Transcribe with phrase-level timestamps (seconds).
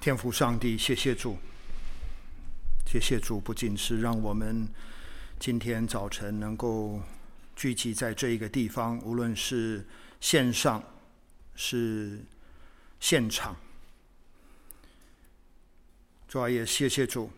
[0.00, 1.36] 天父上帝，谢谢主，
[2.86, 4.66] 谢谢主，不仅是让我们
[5.38, 7.02] 今天早晨能够
[7.54, 9.86] 聚集在这一个地方，无论是
[10.18, 10.82] 线上
[11.54, 12.18] 是
[12.98, 13.54] 现场，
[16.26, 17.30] 主啊，也谢谢主，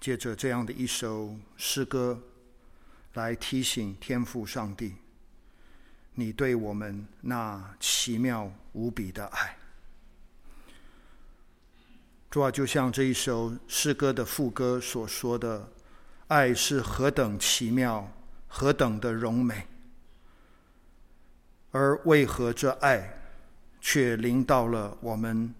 [0.00, 2.18] 借着这样的一首诗歌
[3.12, 4.94] 来提醒天父上帝，
[6.14, 9.58] 你对我们那奇妙无比的爱。
[12.36, 15.66] 主啊，就像这一首诗歌的副歌所说的，
[16.26, 18.12] 爱是何等奇妙，
[18.46, 19.66] 何等的荣美，
[21.70, 23.10] 而为何这爱
[23.80, 25.54] 却临到了我们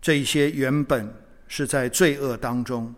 [0.00, 1.14] 这一些原本
[1.48, 2.94] 是在罪恶当中，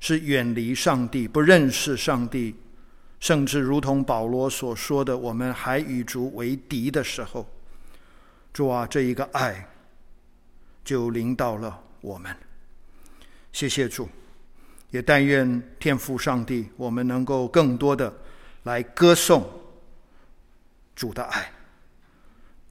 [0.00, 2.56] 是远离上帝、不认识上帝，
[3.20, 7.48] 甚至如同保罗所说的，我们还与主为敌的时候，
[8.52, 9.68] 主啊，这一个爱。
[10.84, 12.36] 就临到了我们，
[13.52, 14.08] 谢谢主，
[14.90, 18.12] 也但愿天父上帝，我们能够更多的
[18.64, 19.48] 来歌颂
[20.94, 21.52] 主的爱，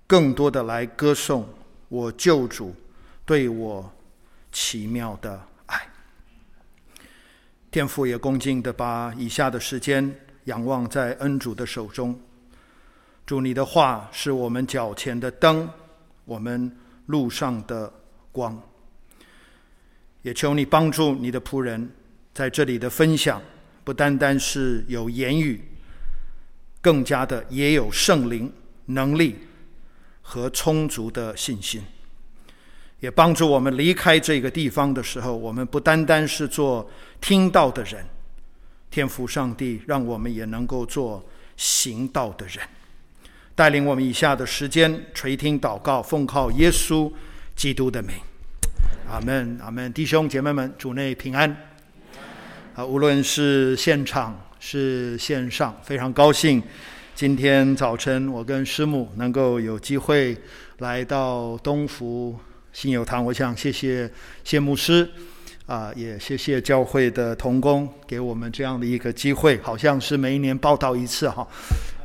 [0.06, 1.48] 更多的来歌颂
[1.88, 2.76] 我救主
[3.26, 3.92] 对我
[4.52, 5.80] 奇妙的爱。
[7.70, 10.14] 天父也恭敬的把以下的时间
[10.46, 12.20] 仰望在恩主的手中，
[13.25, 15.70] 主你的话是我们脚前的灯，
[16.25, 16.75] 我们
[17.06, 17.92] 路上的
[18.32, 18.62] 光，
[20.22, 21.92] 也求你帮助你的仆人
[22.34, 23.42] 在这里的分享，
[23.84, 25.64] 不单单是有言语，
[26.82, 28.52] 更加的也有圣灵
[28.86, 29.36] 能力
[30.22, 31.84] 和充足的信心，
[33.00, 38.06] 也帮助我们离开这个地方的时候，我们不单单是做听到的人，
[38.90, 41.26] 天父上帝让我们也能够做
[41.58, 42.59] 行道的人，
[43.56, 47.12] 带领我们以下的时间垂听祷告，奉靠耶稣
[47.55, 48.16] 基督的名，
[49.09, 51.55] 阿门，阿门，弟兄姐妹们，主内平安。
[52.73, 56.63] 啊，无论是现场是线上，非常高兴，
[57.13, 60.35] 今天早晨我跟师母能够有机会
[60.78, 62.40] 来到东福
[62.72, 63.23] 信友堂。
[63.25, 64.09] 我想谢谢
[64.45, 65.07] 谢牧师，
[65.66, 71.45] 啊，也谢谢教会的同工给我们这样的一个机会，好像是每一年报道一次哈，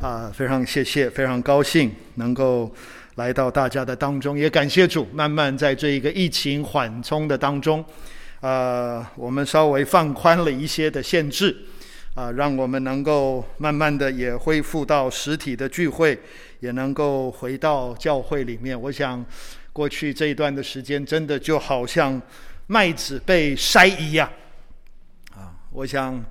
[0.00, 2.74] 啊，非常谢谢，非常高兴能够。
[3.16, 7.82] 来到大家的当中，也感谢主，慢慢在这一个疫情缓冲的当中，
[8.40, 11.56] 呃，我们稍微放宽了一些的限制，
[12.14, 16.18] 啊、让我们能够慢慢的也恢复到实体的聚会，
[16.60, 18.78] 也能够回到教会里面。
[18.78, 19.24] 我想，
[19.72, 22.20] 过去这一段的时间，真的就好像
[22.66, 24.30] 麦子被筛一样，
[25.34, 26.22] 啊，我想，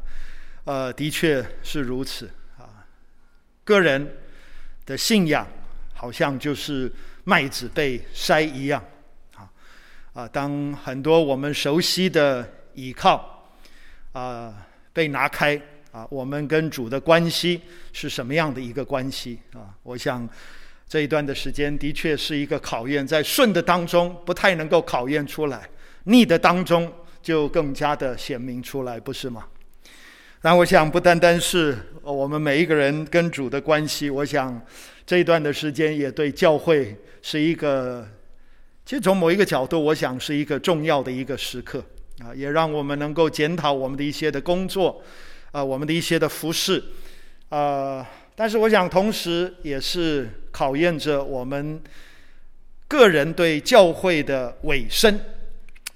[0.65, 2.29] 呃，的确是如此
[2.59, 2.85] 啊，
[3.63, 4.07] 个人
[4.85, 5.47] 的信仰。
[5.97, 6.91] 好像就是
[7.23, 8.83] 麦子被筛一样，
[9.33, 9.49] 啊
[10.13, 10.27] 啊！
[10.27, 13.49] 当很多我们熟悉的倚靠
[14.11, 14.53] 啊
[14.91, 15.59] 被拿开
[15.91, 17.61] 啊，我们跟主的关系
[17.93, 19.73] 是什么样的一个关系啊？
[19.83, 20.27] 我想
[20.87, 25.67] 这一段的时间的确是一个考验，在顺的当中不太能够考验出来，
[26.03, 26.91] 逆的当中
[27.23, 29.47] 就更加的显明出来，不是吗？
[30.41, 34.61] 但我想不单单是我们每一个人跟主的关系，我想。
[35.05, 38.07] 这一段的时间也对教会是一个，
[38.83, 41.83] 其实从某一个角度，我想是一个重要的一个时刻
[42.23, 45.03] 啊，也让我们能够检讨我们的一些的工作，
[45.51, 46.83] 啊，我们的一些的服饰，
[47.49, 51.79] 啊，但是我想同时也是考验着我们
[52.87, 55.19] 个人对教会的委身，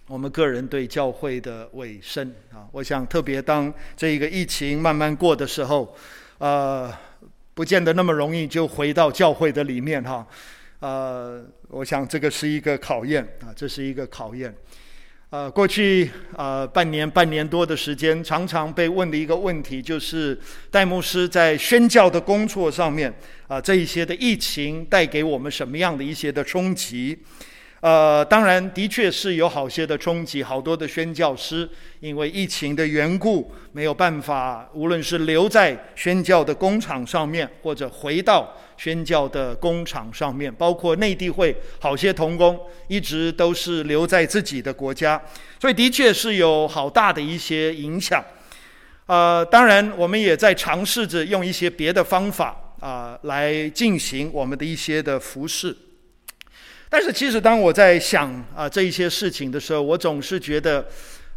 [0.06, 5.96] 我们个人对教会的委身啊，我想特别当这一个疫情慢慢过的时候，
[6.38, 6.94] 呃。
[7.54, 10.26] 不见得那么容易就回到教会的里面哈，
[10.80, 14.56] 呃，我想这个是一个考验啊，这是一个考验。
[15.32, 20.36] 呃，过去呃半年半年多的时间，常常被问的一个问题就是，
[20.72, 23.14] 戴牧师在宣教的工作上面
[23.48, 27.20] 啊，这一些的疫情带给我们什么样的一些的冲击？
[27.82, 31.68] 呃，当然，的确是有好些的冲击，好多的宣教师
[32.02, 42.60] 因为疫情的缘故，没有办法，无论是留在宣教的工厂上面，或者回到宣教的工厂上面，包括内地会好些童工，
[42.90, 45.22] 一直都是留在自己的国家，
[45.62, 48.22] 所以的确是有好大的一些影响。
[49.06, 55.74] 呃，当然，我们也在尝试着用一些别的方法啊，来进行我们的一些的服饰。
[56.92, 60.88] 但是，其实当我在想啊这一些事情的时候，我总是觉得，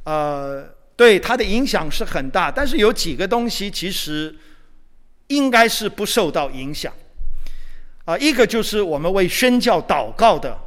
[0.05, 0.67] 呃，
[0.97, 2.51] 对它的影响是很大。
[2.51, 4.35] 但是有几个东西其实
[5.27, 6.91] 应该是不受到影响。
[8.07, 10.59] 啊，一个就是我们为宣教祷告的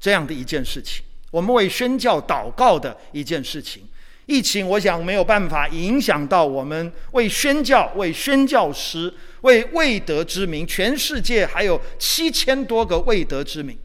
[0.00, 1.04] 这样的一件事情。
[1.30, 3.84] 我们为宣教祷告的一件事情。
[4.26, 10.66] 疫情，我想没有办法影响到我们为宣教、为宣教师、为未得之民。
[10.66, 13.78] 全世界还有七千多个未得之民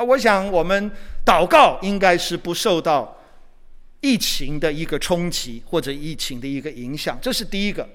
[0.00, 0.04] 啊！
[0.04, 0.90] 我想我们
[1.26, 3.18] 祷告应该是不受到
[4.00, 7.86] 疫情的一个冲击或者疫情的一个影响，这是第一个。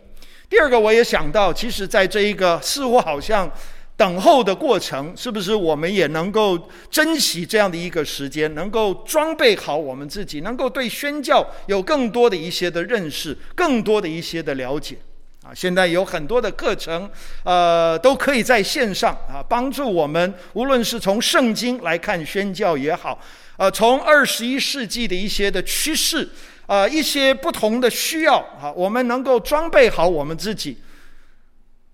[0.48, 3.52] 第二个，我也想到，其实在这一个似乎好像。
[3.98, 6.60] 等候的过程，是不是我们也能够
[6.92, 14.98] 珍惜这样的一个时间，能够装备好我们自己，能够对宣教有更多的一些的认识，更多的一些的了解
[15.46, 15.54] 啊？
[15.54, 17.10] 现在有很多的课程，
[17.44, 23.20] 呃，都可以在线上啊，帮助我们，无论是从圣经来看宣教也好，
[23.58, 26.28] 呃，从二十一世纪的一些的趋势，
[26.66, 30.78] 呃，一些不同的需要啊，我们能够装备好我们自己。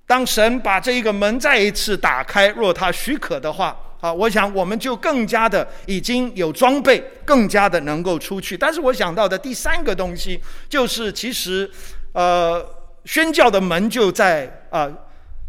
[0.07, 8.57] 当神把这一个门再一次打开，若他许可的话，啊，我想我们就更加的已经有装备，更加的能够出去。
[8.57, 11.69] 但是我想到的第三个东西，就是其实，
[12.11, 12.61] 呃，
[13.05, 14.89] 宣教的门就在啊，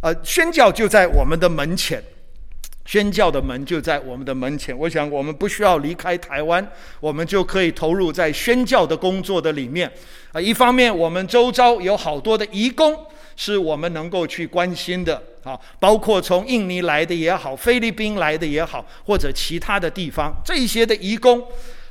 [0.00, 2.02] 呃，宣教就在我们的门前，
[2.86, 4.76] 宣教的门就在我们的门前。
[4.76, 6.66] 我想我们不需要离开台湾，
[7.00, 9.90] 我们就可以投入在宣教的工作的里面。
[10.32, 12.96] 啊，一方面我们周遭有好多的移工。
[13.34, 21.42] 是我们能够去关心的啊，包括从印尼来的也好，菲律宾来的也好，或者其他的地方，这些的移工，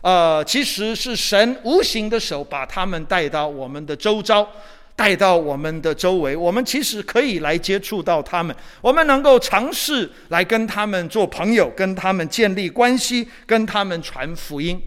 [0.01, 4.47] 呃，其实是神无形的手把他们带到我们的周遭，
[4.95, 14.81] 带到我们的周围，我们其实可以来接触到他们，我们能够尝试来跟他们做朋友，跟他们建立关系，跟他们传福音。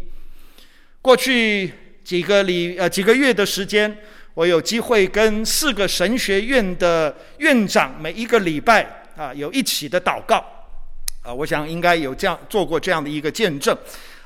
[1.03, 1.73] 过去
[2.03, 3.97] 几个礼呃几个月的时间。
[4.35, 10.45] 我有机会跟四个神学院的院长每一个礼拜啊有一起的祷告，
[11.23, 13.79] 啊，我想应该有这样做过这样的一个见证，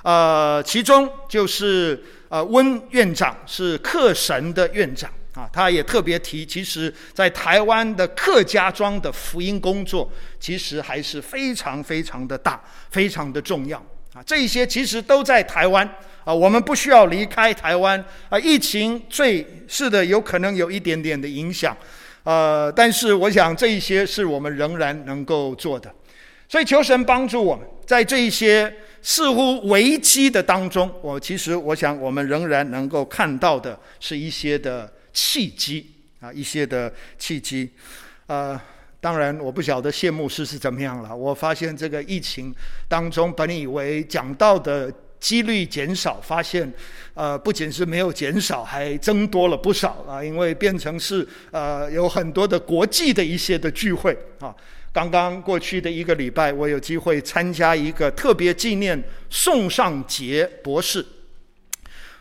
[0.03, 13.79] 呃，其中就是呃温院长是克神的院长啊，他也特别提，其实在台湾的客家庄的福音工作，其实还是非常非常的大，非常的重要
[14.13, 15.89] 啊，这一些其实都在台湾。
[16.25, 18.39] 啊，我们不需要离开台湾啊！
[18.39, 21.75] 疫情最是的，有可能有一点点的影响，
[22.23, 25.91] 呃，但是我想这一些是我们仍然能够做的，
[26.47, 28.71] 所以求神帮助我们，在这一些
[29.01, 35.85] 似乎危机的当中，我其实我想我们仍然能够看到的是一些的契机
[36.21, 37.69] 啊，一些的契机。
[38.27, 38.61] 呃，
[39.01, 41.17] 当然我不晓得谢牧师是怎么样了。
[41.17, 42.55] 我发现这个疫情
[42.87, 44.93] 当中，本以为讲到的。
[45.21, 46.73] 几率减少，发现，
[47.13, 50.23] 呃，不仅是没有减少，还增多了不少啊！
[50.23, 54.55] 因为变成是呃有很多的国际的一些的聚会啊。
[54.93, 61.05] 刚刚过去的一个礼拜，我有机会参加一个特别纪念宋尚杰博士。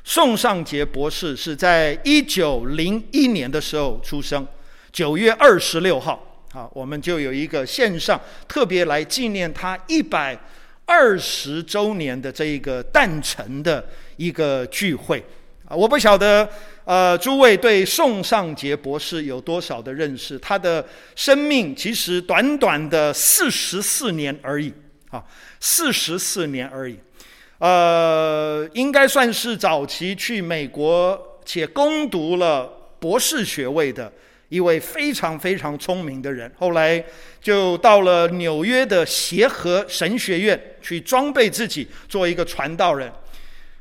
[0.09, 4.47] 宋尚节博士是在一九零一年的时候出生，
[4.89, 8.17] 九月二十六号啊，我们就有一个线上
[8.47, 10.39] 特别来纪念他一百。
[10.85, 15.21] 二十周年的这一个诞辰的一个聚会
[15.67, 16.49] 啊，我不晓得
[16.85, 20.39] 呃，诸位对宋尚节博士有多少的认识？
[20.39, 20.87] 他的
[21.17, 24.71] 生命其实短短的四十四年而已
[25.09, 25.21] 啊，
[25.59, 26.97] 四十四年而已，
[27.59, 34.11] 呃，应该算是早期去美国且攻读了博士学位的。
[34.49, 37.03] 一位非常非常聪明的人，后来
[37.41, 43.11] 就到了纽约的协和神学院去装备自己，做一个传道人。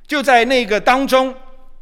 [0.08, 1.32] 就在那个当中，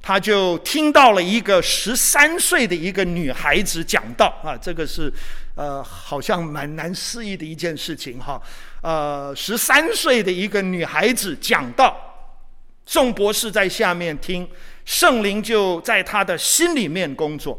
[0.03, 5.11] 他就听到了一个十三岁的一个女孩子讲道啊，这个是
[5.55, 8.39] 呃，好像蛮难思议的一件事情哈。
[8.85, 11.97] 呃，十三岁的一个女孩子讲道，
[12.85, 14.47] 宋博士在下面听，
[14.85, 17.59] 圣灵就在他的心里面工作。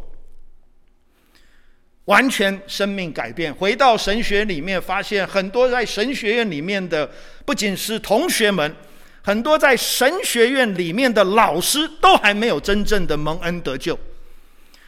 [2.03, 7.09] 完全生命改变，回到神学里面，发现很多在神学院里面的，
[7.43, 8.75] 不仅是同学们，
[9.23, 13.97] 很多在神学院里面的老师都还没有真正的蒙恩得救，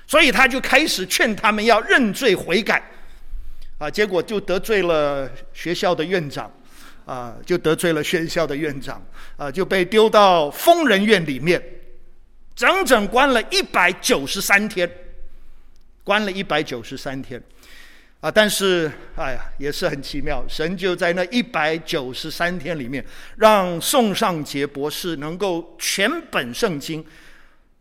[0.05, 2.83] 所以他就开始劝他们要认罪悔改，
[3.77, 6.51] 啊，结果就得罪了学校的院长，
[7.05, 9.05] 啊，就得罪了学校的院长，
[9.35, 11.61] 啊，就被丢到疯人院里面，
[12.55, 14.89] 整整关了一百九十三天。
[16.03, 17.37] 关了一百九十三天，
[18.21, 18.31] 啊！
[18.31, 23.05] 但是，哎呀，也是很奇妙，神就在那一百九十三天里面，
[23.35, 27.05] 让宋尚杰博士能够全本圣经，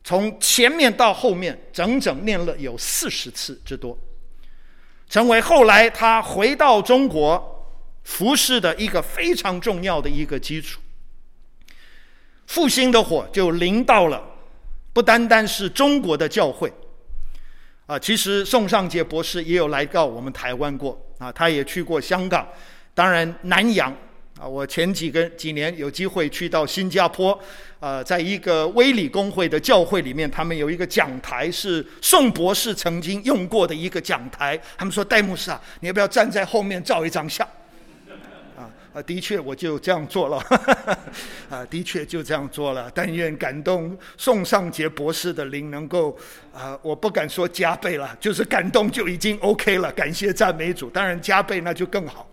[0.03, 3.97] 从前面到后面，整整念了有四十次之多，
[5.09, 7.69] 成为后来他回到中国
[8.05, 10.81] 服侍的一个非常重要的一个基础。
[12.47, 14.23] 复兴的火就临到了，
[14.93, 16.73] 不单单是中国的教会。
[17.87, 22.47] 啊，其实宋尚杰博士也有来到我们台湾过啊，他也去过香港，
[22.95, 23.97] 当然南洋
[24.39, 27.39] 啊，我前几个几年有机会去到新加坡，
[27.81, 37.49] 呃，在一个威理公会的教会里面，他们有一个讲台是宋博士曾经用过的一个讲台，他们说戴牧师啊，你要不要站在后面照一张相？
[38.93, 40.39] 啊，的确，我就这样做了。
[41.49, 42.91] 啊，的确就这样做了。
[42.95, 46.15] 但愿感动宋尚杰博士的灵能够，
[46.53, 49.91] 啊，我不敢说加倍了，就是感动就已经 OK 了。
[49.93, 52.27] 感谢赞美主，当然加倍那就更好。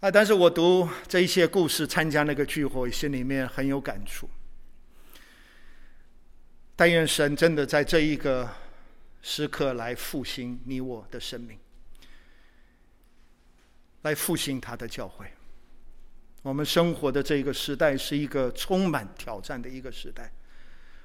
[0.00, 4.28] 啊，但是我读这一些故事，参加那个聚会，心里面很有感触。
[6.74, 8.48] 但愿神真的在这一个
[9.20, 11.58] 时刻来复兴你我的生命。
[14.00, 15.26] 来复兴他的教会。
[16.40, 20.32] 我们生活的这个时代是一个充满挑战的一个时代，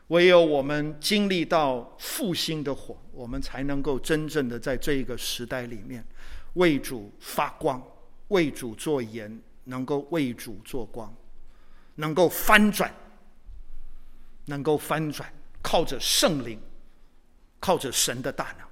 [0.08, 6.06] 唯有我们经历到复兴的火，我们才能够真正的在这一个时代里面
[6.54, 7.86] 为主发光，
[8.29, 11.13] 为主做盐，能够为主做光，
[11.96, 12.94] 能够翻转，
[14.46, 16.60] 能够翻转，靠着圣灵，
[17.60, 18.67] 靠着神的大能，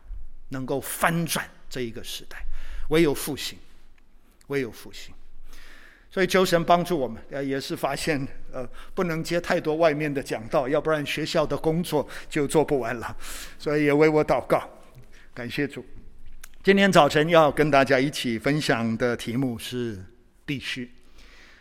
[0.49, 2.45] 能够翻转这一个时代，
[2.89, 3.57] 唯有复兴。
[4.47, 5.15] 唯有复兴，
[6.11, 7.23] 所以求神帮助我们。
[7.31, 13.15] 呃，也是发现，呃，不能接太多外面的讲道，要不然学校的工作就做不完了。
[13.57, 14.69] 所以也为我祷告，
[15.33, 15.83] 感谢主。
[16.63, 20.01] 今天早晨要跟大家一起分享的题目是
[20.47, 20.89] “必须”。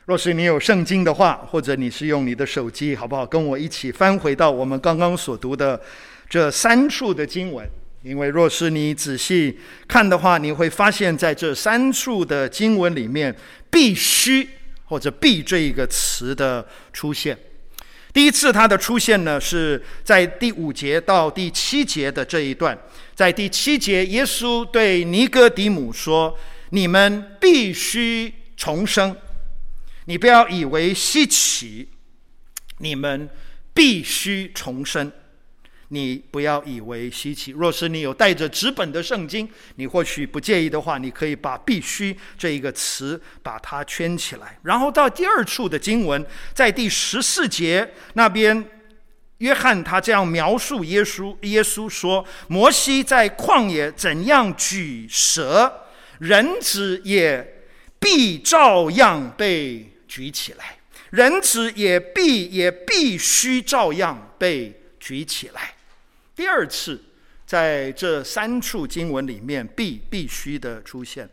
[0.06, 3.26] 若是你有圣经的话，或者你是用你的手机，好不好？
[3.26, 5.80] 跟我一起翻回到我们刚刚所读的
[6.30, 7.68] 这三处的经文。
[8.04, 13.34] 因为若是你仔细看的话，你会发现在这三处的经文里面
[13.72, 14.48] ，“必须”
[14.86, 17.36] 或者“必”这一个词的出现。
[18.12, 22.78] 第一次它的出现呢，是在第五节到第七节的这一段。
[23.14, 26.38] 在第七节，耶稣对尼哥底母说
[26.70, 29.16] ：“你们必须重生，
[30.06, 31.88] 你不要以为稀奇，
[32.78, 33.28] 你们
[33.74, 35.10] 必须重生。”
[35.94, 37.52] 你不要以为稀奇。
[37.52, 44.58] 若是你有带着纸本的圣经，你或许不介意的话，你可以把“必须”这一个词把它圈起来。
[44.62, 48.66] 然后到第二处的经文，在第十四节那边，
[49.42, 55.86] 约翰他这样描述耶稣：耶稣说，摩西在旷野怎样举蛇，
[56.20, 57.64] 人子也
[57.98, 60.78] 必照样被举起来，
[61.10, 65.74] 人子也必也必须照样被举起来。
[66.36, 67.02] 第二次，
[67.44, 71.28] 在这三处经文里面，必必须的出现。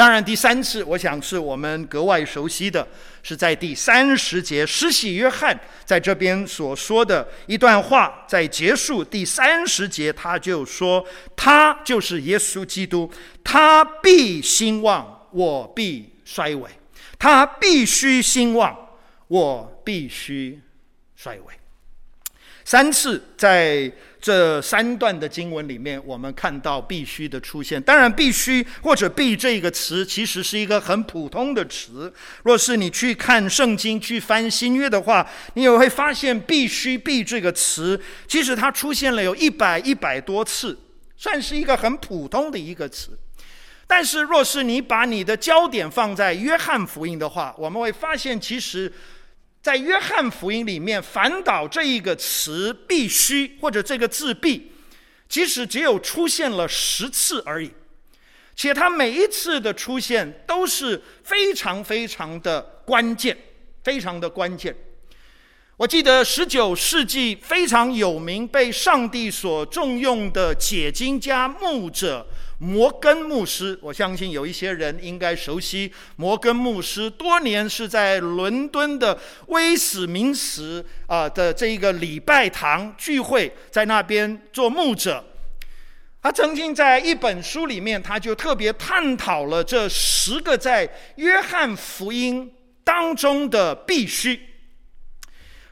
[0.00, 2.88] 当然，第三次，我想是我们格外熟悉的，
[3.22, 13.12] 是在第三十节，施洗约翰在这边所说的一段话，在结束第三十节，他就说：“他就是耶稣基督，
[13.44, 16.66] 他必兴旺，我必衰微；
[17.18, 18.74] 他必须兴旺，
[19.28, 20.58] 我必须
[21.14, 21.54] 衰微。”
[22.70, 23.90] 三次在。
[24.22, 27.82] 这三段的经文里面，我们看到“必须”的出现。
[27.82, 32.12] 当然，“必须”或者“必”这个词，其实是一个很普通的词。
[32.42, 37.98] 若是你去看圣经、去翻新约的话，你也会发现“必须”“必”这个词，
[38.28, 40.78] 其实它出现了有一百一百多次，
[41.16, 43.18] 算是一个很普通的一个词。
[43.86, 48.92] 但是，若是你把你的焦点放在约翰福音的话，我们会发现，其实。
[49.62, 54.72] 在约翰福音里面，反倒这一个词“必须”或者这个字“必”，
[55.28, 57.70] 即使只有出现了十次而已，
[58.56, 63.36] 且它每一次的出现都是非常非常的关键，
[63.84, 64.74] 非常的关键。
[65.76, 72.26] 我记得十九世纪非常有名、被上帝所重用的解经家牧者。
[72.62, 77.08] 摩根牧师，我相信有一些人应该熟悉摩根牧师。
[77.08, 85.24] 多年是在伦敦的威斯敏斯啊的这一个礼拜堂聚会，在那边做牧者。
[86.22, 90.86] 他曾经在一本书里面，他就特别探讨了这十个在
[91.16, 92.52] 约翰福音
[92.84, 94.38] 当中的必须。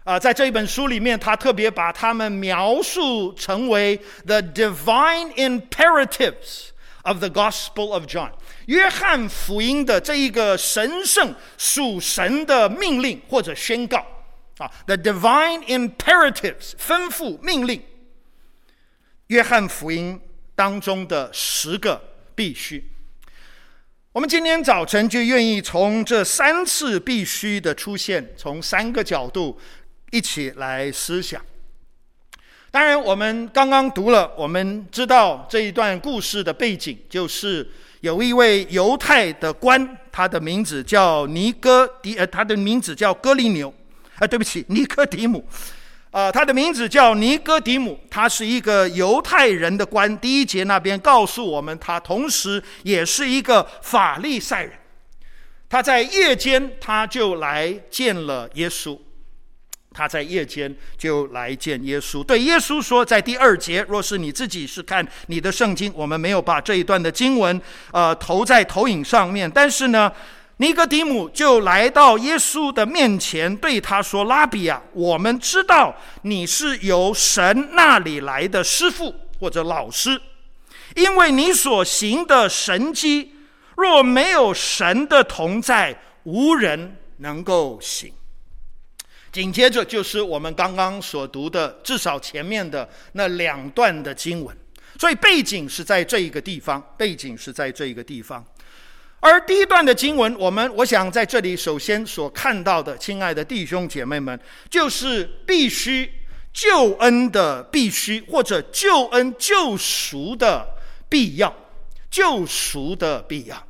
[0.05, 6.71] 啊，在这一本书里面，他特别把他们描述成为 the divine imperatives。
[7.09, 8.31] Of the Gospel of John，
[8.67, 14.07] 约翰福音的这一个神圣属神的命令或者宣告
[14.59, 17.83] 啊，the divine imperatives 吩咐命令，
[19.29, 20.21] 约翰福音
[20.55, 22.03] 当中的十个
[22.35, 22.85] 必须。
[24.13, 29.59] 我们今天早晨就愿意从这三次必须的出现，从三个角度
[30.11, 31.41] 一起来思想。
[32.71, 37.67] 当然，我们刚刚读了，我们知道这一段故事的背景，就是
[38.03, 43.73] 有一位犹太的官，他的名字叫尼哥迪，呃，他的名字叫哥利牛，
[44.19, 45.43] 啊，对不起，尼哥底母，
[46.11, 50.19] 啊，他的名字叫尼哥底母，他是一个犹太人的官。
[50.19, 54.73] 第一节那边告诉我们，他同时也是一个法利赛人。
[55.71, 58.99] 他在夜间，他就来见了耶稣。
[59.99, 69.51] 他在夜间就来见耶稣，对耶稣说，在第二节，若是你自己是看你的圣经，我们没有把这一段的经文，呃，投在投影上面。
[69.51, 70.13] 但是呢，
[70.59, 80.21] 尼哥底母就来到耶稣的面前，对他说：“拉比啊，我们知道你是由神那里来的师傅或者老师，
[80.95, 83.33] 因为你所行的神迹，
[83.75, 88.13] 若没有神的同在，无人能够行。”
[89.31, 94.57] 紧接着就是我们刚刚所读的，至少前面的那两段的经文，
[94.99, 98.45] 所以背景是在这一个地方，背景是在这一个地方。
[99.21, 104.39] 而第一段的经文，我们我想在这里首先所看到的，亲爱的弟兄姐妹们，
[104.71, 106.11] 就是必须
[106.53, 110.67] 救恩的必须，或者救恩救赎的
[111.09, 111.55] 必要，
[112.11, 113.68] 救赎的必要。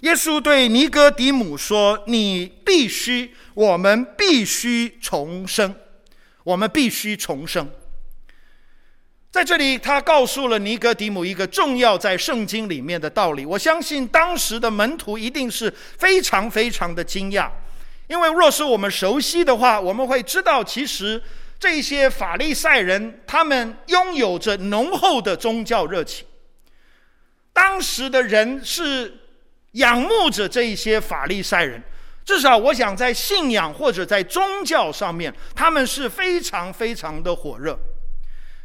[0.00, 5.74] 耶稣对尼哥底母说：“你必须，我们必须重生，
[6.44, 7.68] 我们必须重生。”
[9.32, 13.44] 在这里，他告诉了尼哥底母一个重要在圣经里面的道理。
[13.44, 17.50] 我相信当时的门徒一定是非常非常的惊讶，
[18.06, 21.20] 因为若是我们熟悉的话，我们会知道，其实
[21.58, 26.24] 这些法利赛人他们拥有着浓厚的宗教热情。
[27.52, 29.22] 当时的人是。
[29.78, 31.82] 仰慕着这一些法利赛人，
[32.24, 37.78] 至少我想在信仰或者在宗教上面，他们是非常非常的火热。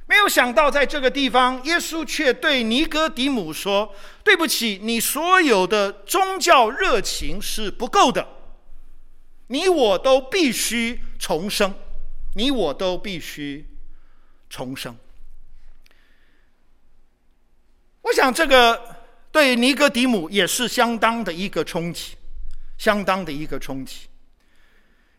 [0.05, 8.27] 没有想到在这个地方，耶稣却对尼哥底母说：“对不起，你所有的宗教热情是不够的，
[9.47, 11.73] 你我都必须重生，
[12.35, 13.65] 你我都必须
[14.49, 14.97] 重生。”
[18.01, 19.02] 我想这个。
[19.33, 22.15] 对尼哥底母也是相当的一个冲击，
[22.77, 24.01] 相当的一个冲击，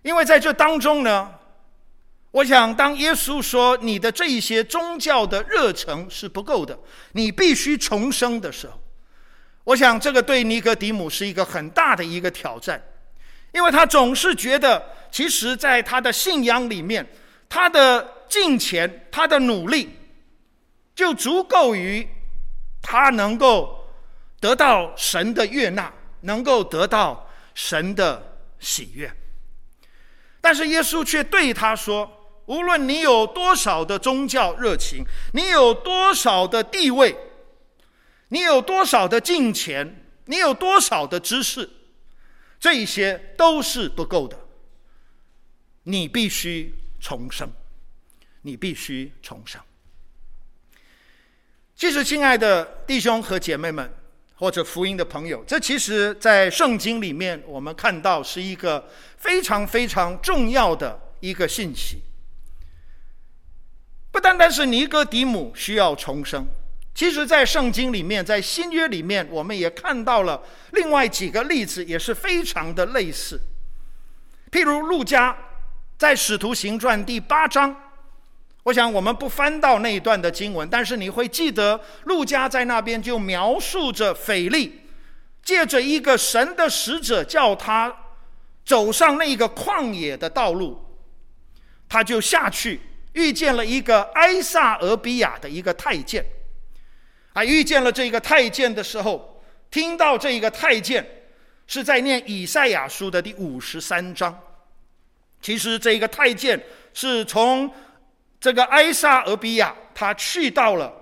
[0.02, 1.34] 因为在这当中呢，
[2.30, 6.78] 我想当耶稣说你的这一些宗教的热忱是不够的，
[7.10, 8.80] 你必须重生的时候，
[9.64, 12.80] 我想这个对尼哥底母是一个很大的一个挑战，
[13.50, 17.04] 因为他总是觉得，其实在他的信仰里面，
[17.48, 19.90] 他的金钱、他的努力，
[20.94, 22.08] 就足够于
[22.80, 23.80] 他能够。
[24.44, 29.10] 得到神的悦纳，能够得到神的喜悦，
[30.38, 35.02] 但是耶稣却对他说：“无论你有多少的宗教热情，
[35.32, 37.16] 你有多少的地位，
[38.28, 41.70] 你有多少的金钱，你有多少的知识，
[42.60, 44.38] 这些都是不够的。
[45.84, 47.50] 你必须重生，
[48.42, 49.58] 你必须重生。
[51.74, 53.90] 其实，亲爱的弟兄和姐妹们。”
[54.36, 62.02] 或者福音的朋友，这其实，在圣经里面，我们看到是一个非常非常重要的一个信息。
[64.10, 66.46] 不单单是尼哥底母需要重生，
[66.94, 70.42] 其实，在圣经里面，在新约里面，我们也看到了
[70.72, 73.40] 另外几个例子，也是非常的类似。
[74.50, 75.36] 譬如路加
[75.96, 77.74] 在使徒行传第八章。
[78.64, 84.80] 我想我们不翻到那一段的经文，但是你会记得，路加在那边就描述着腓利，
[85.42, 87.94] 借着一个神的使者叫他
[88.64, 90.82] 走上那个旷野的道路，
[91.90, 92.80] 他就下去
[93.12, 96.24] 遇见了一个埃撒俄比亚的一个太监，
[97.34, 101.06] 啊，遇见了这个太监的时候，听到这个太监
[101.66, 104.40] 是在念以赛亚书的第五十三章，
[105.42, 106.58] 其实这个太监
[106.94, 107.70] 是从。
[108.44, 110.92] 这个埃撒俄比亚，他去到了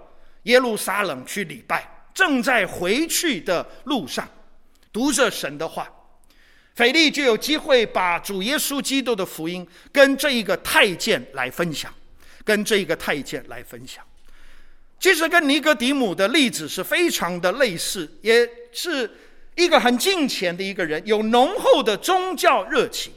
[0.44, 4.28] 耶路撒冷去礼拜，正在回去的路上，
[4.92, 5.90] 读着神的话，
[6.76, 11.92] 腓力就有机会把主耶稣基督的福音跟这一个太监来分享，
[12.44, 14.04] 跟这一个太监来分享。
[15.00, 19.10] 其实跟尼哥底母的例子是非常的类似，也是
[19.56, 23.12] 一个很敬虔的一个人，有浓厚的宗教热情。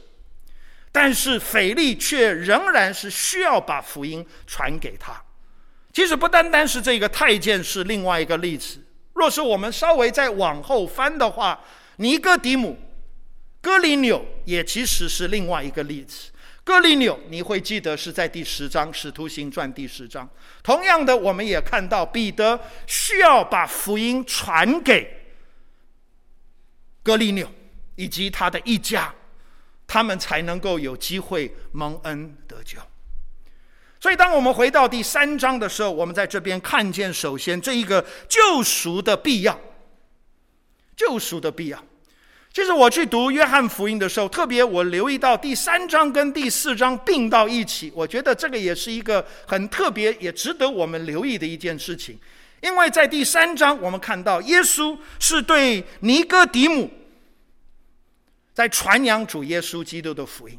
[0.96, 5.22] 但是腓力却仍然是需要把福音传给他。
[5.92, 8.82] 其实不单单是这个太监是另外一个例子，
[9.12, 11.60] 若是我们稍微再往后翻的话，
[11.96, 12.78] 尼哥底母、
[13.60, 16.30] 哥里纽也其实是另外一个例子。
[16.64, 20.26] 哥里纽，你会记得是在第十章《使徒行传》第十章。
[20.62, 25.34] 同样的，我们也看到彼得需要把福音传给
[27.02, 27.46] 哥里纽
[27.96, 29.14] 以及他的一家，
[29.86, 32.78] 他们才能够有机会蒙恩得救。
[33.98, 39.58] 所以，当我们回到第三章的时候，我们在这边看见，首先这一个救赎的必要，
[40.94, 41.82] 救赎的必要。
[42.52, 52.18] 其实我去读约翰福音的时候，特别我留意到第三章跟第四章并到一起，我觉得这个也是一个很特别，也值得我们留意的一件事情。
[52.60, 56.90] 因为在第三章，我们看到耶稣是对尼哥底母
[58.56, 60.56] 在传扬主耶稣基督的福音；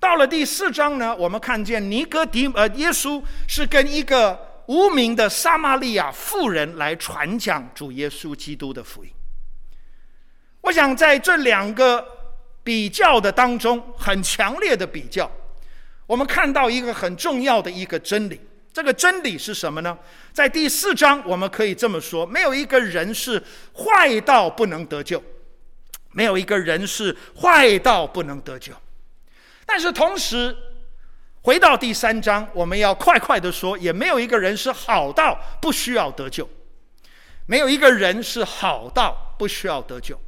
[0.00, 9.10] 到了第四章呢，我们看见尼哥底呃耶稣是跟一个无名的撒玛利亚妇人来传讲主耶稣基督的福音。
[10.62, 12.04] 我想在这两个
[12.64, 15.30] 比较的当中，很强烈的比较，
[16.08, 18.40] 我们看到一个很重要的一个真理。
[18.72, 19.96] 这个真理是什么呢？
[20.32, 23.40] 在第四章，我们可以这么说：没有一个人是
[23.72, 25.22] 坏到不能得救，
[26.12, 28.72] 没有一个人是坏到不能得救。
[29.66, 30.56] 但是同时，
[31.42, 36.48] 回到第三章，我们要快快的说，也没有一个人是好到不需要得救，
[37.46, 40.18] 没有一个人是好到不需要得救。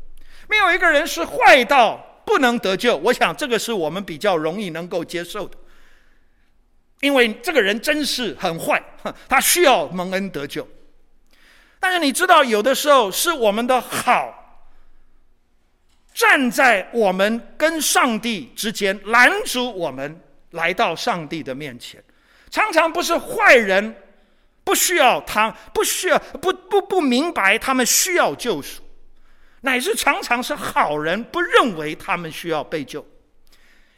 [0.49, 5.57] 没有一个人是坏到不能得救，我想这个是我们比较容易能够接受的，
[7.01, 8.83] 因为这个人真是很坏，
[9.29, 10.67] 他需要蒙恩得救。
[11.79, 14.40] 但是你知道，有的时候是我们的好
[16.13, 20.21] 站在我们跟上帝之间，拦阻我们
[20.51, 22.03] 来到上帝的面前。
[22.51, 23.95] 常常不是坏人
[24.65, 28.83] 不需要他，不需要不不不明白他们需要救赎。
[29.61, 33.07] 乃是常常是好人不认为他们需要被救，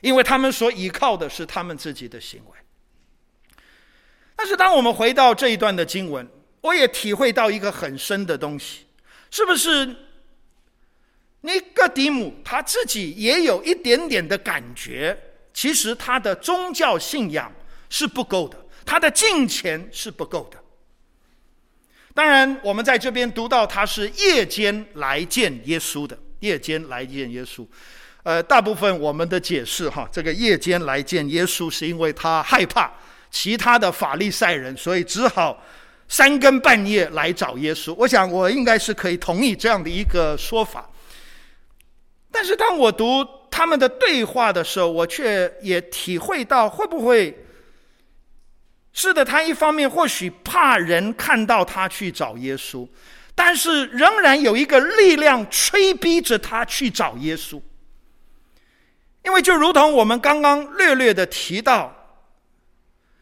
[0.01, 3.57] 因为他们所依靠的是他们自己的行为。
[4.37, 6.29] 但是当我们回到这一段的经文，
[6.61, 8.87] 我也体会到一个很深的东西，
[9.31, 9.96] 是不是？
[11.42, 15.16] 尼哥底母他自己也有一点点的感觉，
[15.52, 17.52] 其实他的宗教信仰
[17.90, 20.59] 是不够的，他的敬虔是不够的。
[22.14, 27.66] 当然，我们在这边读到他是夜间来见耶稣的，夜间来见耶稣。
[28.22, 32.92] 呃，大部分我们的解释哈，这个夜间来见耶稣是因为他害怕
[33.31, 35.61] 其他的法利赛人，所以只好
[36.07, 37.92] 三更半夜来找耶稣。
[37.94, 40.88] 我想我应该是可以同意这样的一个说法。
[42.33, 47.47] 但是当我读他们的对话的时候，我却也体会到会不会。
[48.92, 52.88] 是的，他一方面或许怕人看到他去找耶稣，
[53.35, 57.61] 但是仍然有一个力量催逼着他去找耶稣。
[59.25, 62.02] 因为就如同我们刚刚略略的提到。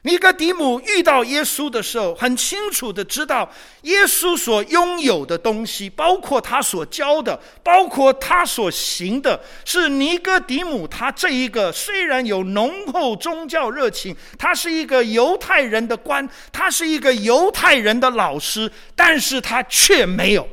[0.03, 3.51] 尼哥迪姆遇到耶稣的时候，很清楚的知道
[3.83, 20.49] 耶稣所拥有的东西，包括他所教的，包括他所行的，是尼哥迪姆他这一个虽然有浓厚宗教热情，他是一个犹太人的官，他是一个犹太人的老师，但是他却没有，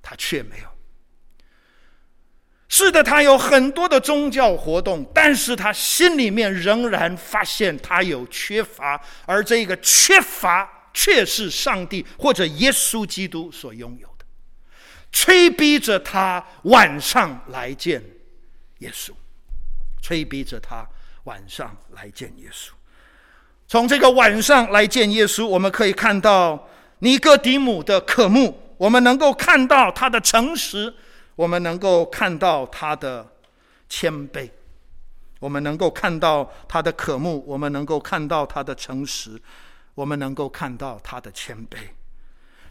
[0.00, 0.70] 他却没有。
[2.84, 14.24] 是的，他有很多的宗教活动，但是他心里面仍然发现他有缺乏，而这个缺乏却是上帝或者耶稣基督所拥有的，
[15.12, 18.02] 催逼着他晚上来见
[18.78, 19.10] 耶稣，
[20.02, 20.88] 催逼着他
[21.24, 22.70] 晚上来见耶稣。
[23.68, 26.68] 从这个晚上来见耶稣，我们可以看到
[27.00, 30.94] 尼哥底母的渴慕，我们能够看到他的诚实。
[31.40, 33.26] 我们能够看到他的
[33.88, 34.50] 谦卑，
[35.38, 39.40] 我们能够看到他的渴慕，我们能够看到他的诚实，
[39.94, 41.78] 我们能够看到他的谦卑，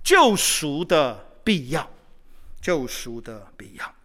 [0.03, 1.89] 救赎的必要，
[2.61, 3.95] 救赎的必要。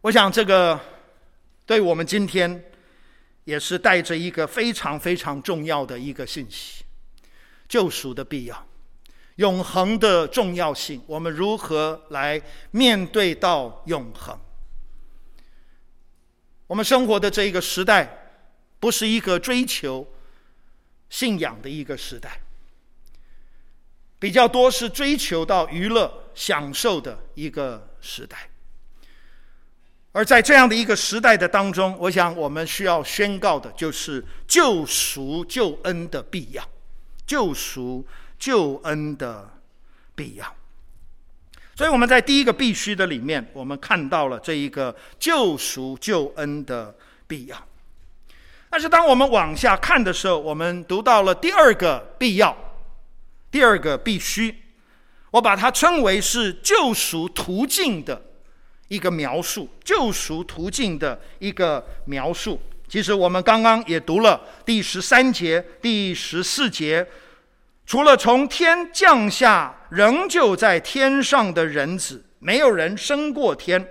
[0.00, 0.80] 我想这个
[1.64, 2.64] 对我们今天
[3.44, 6.84] 也是带着一个非常非常重要的一个信息：
[7.68, 8.66] 救赎的必要。
[9.36, 12.40] 永恒的重要性，我们如何来
[12.70, 14.38] 面对到永恒？
[16.66, 18.34] 我们生活的这一个时代，
[18.78, 20.06] 不是一个追求
[21.08, 22.40] 信仰的一个时代，
[24.18, 28.50] 比较多是追求到娱乐、享受的一个时代。
[30.12, 36.68] 而在这样的一个时代的当中，我想我们需要宣告的就是救赎、救恩的必要，
[37.26, 38.06] 救赎。
[38.42, 39.48] 救恩的
[40.16, 40.44] 必要。
[41.76, 46.92] 所以我们在第一个必须的里面，我们看到了这一个救赎救恩的
[47.28, 47.56] 必要。
[48.68, 52.56] 但是当我们往下看的时候，我们读到了第二个必要，
[53.48, 54.52] 第二个必须，
[55.30, 58.20] 我把它称为是救赎途径的
[58.88, 62.60] 一个描述，救赎途径的一个描述。
[62.88, 67.06] 其实我们刚刚也读了第十三节、第十四节。
[67.92, 73.86] 除了从天降下仍旧在天上的人子，没有人升过天。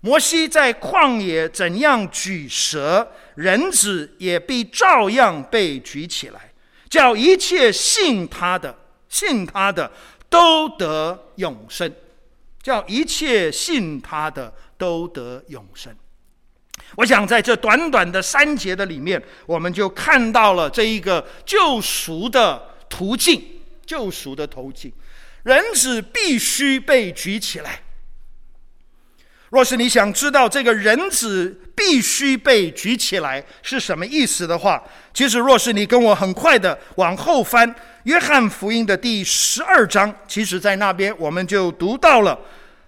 [0.00, 6.50] 摩西在旷野怎样举蛇，人子也必照样被举起来，
[6.88, 8.74] 叫一切信他的、
[9.10, 9.92] 信他的
[10.30, 11.92] 都得永生。
[12.62, 15.94] 叫一切信他的都得永生。
[16.96, 22.71] 我想在这短短的三节的里面，我们就看到了这一个救赎的。
[22.92, 23.42] 途径，
[23.86, 24.92] 救赎的途径，
[25.44, 27.80] 人子必须被举起来。
[29.48, 34.82] 若是你想知道这个人子必须被举起来是什么意思的话，
[35.14, 37.68] 其实若是你跟我很快的往后翻
[38.04, 42.38] 《约翰福音》的第十二章，其实在那边我们就读到了，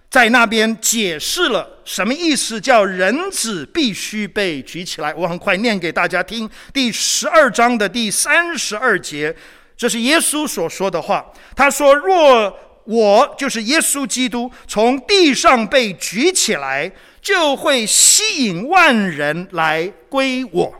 [0.09, 5.13] 在那边解释了什么意思，叫人子必须被举起来。
[5.13, 9.35] 我很快念给大家听，第十二章的第三十二节。
[9.77, 11.25] 这是耶稣所说的话。
[11.55, 20.73] 他说：“若我就是耶稣基督从地上被举起来，就会吸引万人来归我。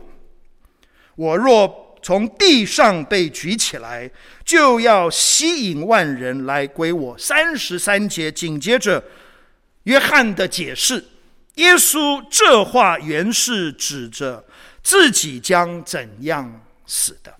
[1.16, 4.10] 我若从地上被举起来，
[4.44, 9.02] 就要吸引万人来归我。”三十三节紧接着
[9.82, 11.04] 约翰的解释，
[11.56, 14.44] 耶稣这话原是指着
[14.82, 17.34] 自己将怎样死的。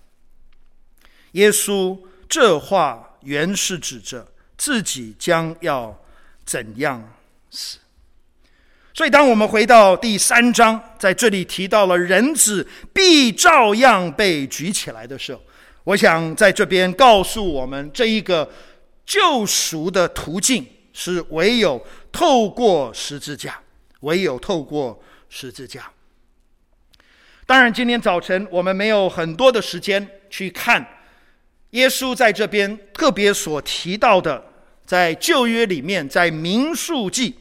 [1.37, 1.95] 耶稣
[2.27, 5.95] 这话原是指着自己将要
[6.43, 7.13] 怎样
[7.51, 7.77] 死，
[8.91, 15.39] 所以当我们回到第三章，在这里提到了人子必照样被举起来的时候，
[15.83, 18.49] 我想在这边告诉我们，这一个
[19.05, 23.59] 救赎的途径是唯有透过十字架，
[23.99, 25.91] 唯有透过十字架。
[27.45, 30.83] 当然，今天早晨我们没有很多的时间去看。
[31.77, 34.43] 耶稣在这边特别所提到的，
[34.83, 37.35] 在旧约里面，在民数记，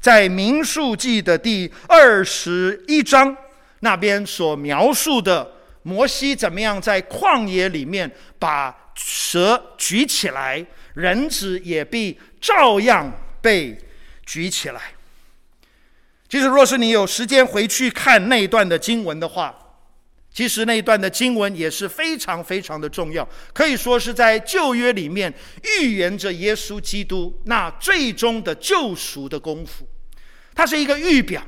[0.00, 3.36] 在民数记的第二十一章
[3.80, 5.46] 那边所描述的
[5.82, 13.76] 摩西怎么样在旷野里面把蛇举起来，人子也必照样被
[14.24, 14.80] 举起来。
[16.30, 19.54] 其实，若是你有时间回去看那一段的经文的话，
[20.32, 25.32] 其实那一段的经文也是非常非常的重要，可以说是在旧约里面
[25.80, 29.86] 预言着耶稣基督那最终的救赎的功夫。
[30.54, 31.46] 它是一个预表。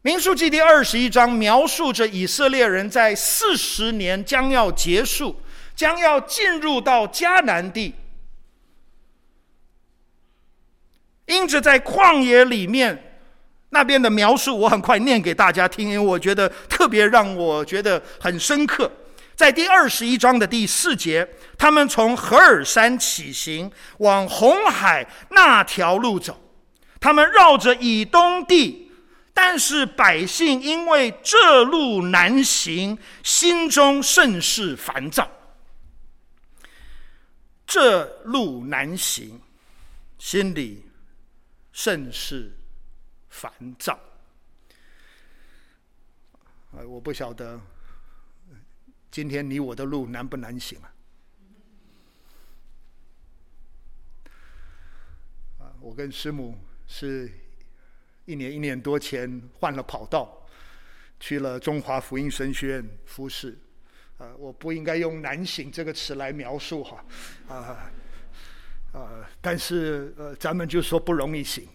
[0.00, 5.36] 民数记第二十一章描述着以色列人在四十年将要结束，
[5.76, 7.94] 将要进入到迦南地，
[11.26, 13.10] 因着在旷野里面。
[13.74, 18.90] 那边的描述，我很快念给大家听，因为我觉得特别让我觉得很深刻。
[19.34, 26.38] 在第二十一章的第四节，他们从何尔山起行，往红海那条路走。
[27.00, 28.92] 他们绕着以东地，
[29.32, 35.28] 但是百姓因为这路难行，心中甚是烦躁。
[37.66, 39.40] 这路难行，
[40.18, 40.84] 心里
[41.72, 42.58] 甚是。
[43.32, 43.98] 烦躁，
[46.76, 47.58] 哎，我不晓得
[49.10, 50.92] 今天你我的路难不难行啊？
[55.60, 57.32] 啊，我跟师母是
[58.26, 60.46] 一年一年多前换了跑道，
[61.18, 63.58] 去了中华福音神学院服侍。
[64.18, 67.04] 啊，我不应该用“难行”这个词来描述哈，
[67.48, 67.90] 啊
[68.92, 71.66] 啊，但是呃，咱们就说不容易行。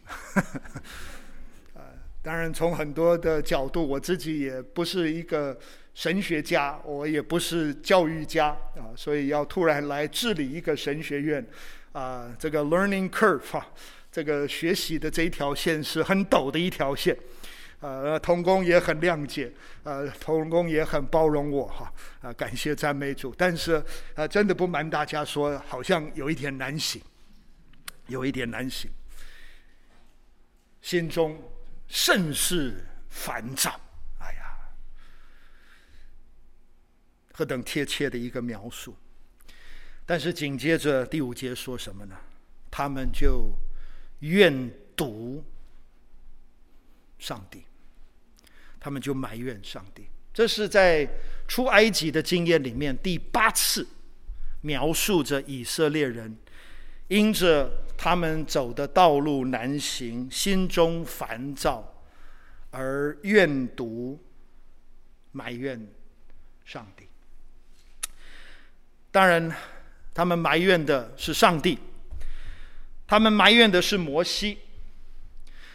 [2.28, 5.58] 当然，从很多的角度，我自己也不是一个
[5.94, 11.48] 神学家，我也不是教育家啊，所以要突然来治理一个神学院，
[11.94, 13.66] 啊，这个 learning curve 哈，
[14.12, 17.18] 这个学习的这一条线是很陡的一条线，
[17.80, 19.50] 呃，童工也很谅解，
[19.84, 23.82] 呃，童工也很包容我哈，啊，感谢赞美主，但是
[24.16, 27.02] 啊，真的不瞒大家说，好像有一点难行，
[28.08, 28.92] 有一点难行，
[30.82, 31.42] 心中。
[31.88, 33.80] 甚是烦躁，
[34.20, 34.58] 哎呀，
[37.34, 38.96] 何等贴切的一个描述！
[40.06, 42.18] 但是紧接着第五节说什么呢？
[42.70, 43.52] 他们就
[44.20, 45.44] 怨毒
[47.18, 47.66] 上帝，
[48.80, 50.08] 他们就埋怨上帝。
[50.34, 51.10] 这是在
[51.48, 53.88] 出埃及的经验里面第八次
[54.62, 56.38] 描述着以色列人
[57.08, 62.02] 因着他们走的道路难行，心中烦躁
[62.72, 64.22] 而怨毒
[65.32, 65.88] 埋怨
[66.66, 67.08] 上帝。
[69.12, 69.52] 当然，
[70.14, 71.80] 他们埋怨的是上帝，
[73.08, 74.58] 他们埋怨的是摩西，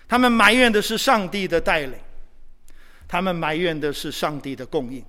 [0.07, 1.95] 他们埋怨的是上帝的带领。
[3.09, 5.05] 他们埋怨的是上帝的供应，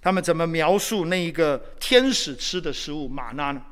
[0.00, 3.62] 他们怎么描述那一个天使吃的食物玛纳呢？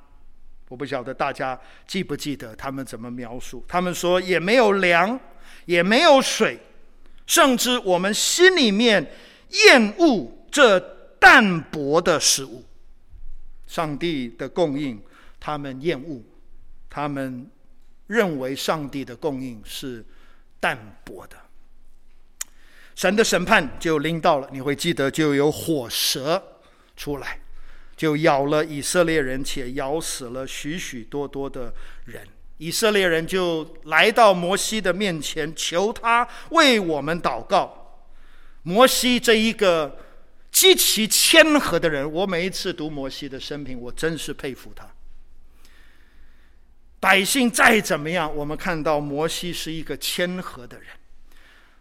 [0.74, 1.56] 我不晓得大家
[1.86, 3.64] 记不记得他们怎么描述？
[3.68, 5.16] 他们说也没有粮，
[5.66, 6.58] 也没有水，
[7.28, 9.08] 甚至我们心里面
[9.68, 10.80] 厌恶这
[11.20, 12.64] 淡薄的食物。
[13.68, 15.00] 上帝的供应，
[15.38, 16.20] 他们厌恶，
[16.90, 17.48] 他们
[18.08, 20.04] 认为上帝的供应是
[20.58, 21.36] 淡薄的。
[22.96, 26.42] 神的审判就临到了，你会记得，就有火蛇
[26.96, 27.38] 出来，
[27.96, 31.72] 就咬了以色列人，且咬死了许许多多的
[32.06, 32.26] 人。
[32.58, 38.02] 以色列人就来到摩西的面前，求他为我们祷告。
[38.62, 39.98] 摩西这一个
[40.50, 44.88] 极其谦和的人，我每一次读摩西的生平，我真是佩服他。
[47.00, 50.86] 百姓再怎么样，我们看到摩西是一个谦和的人。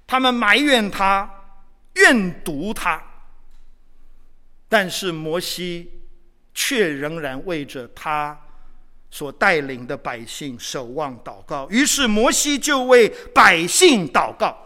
[0.06, 1.30] 他们埋怨他，
[1.94, 3.02] 怨毒他，
[4.68, 6.02] 但是摩西
[6.54, 8.40] 却仍然为着他
[9.10, 11.68] 所带领的百姓守望祷告。
[11.70, 14.58] 于是摩西就为百姓祷告。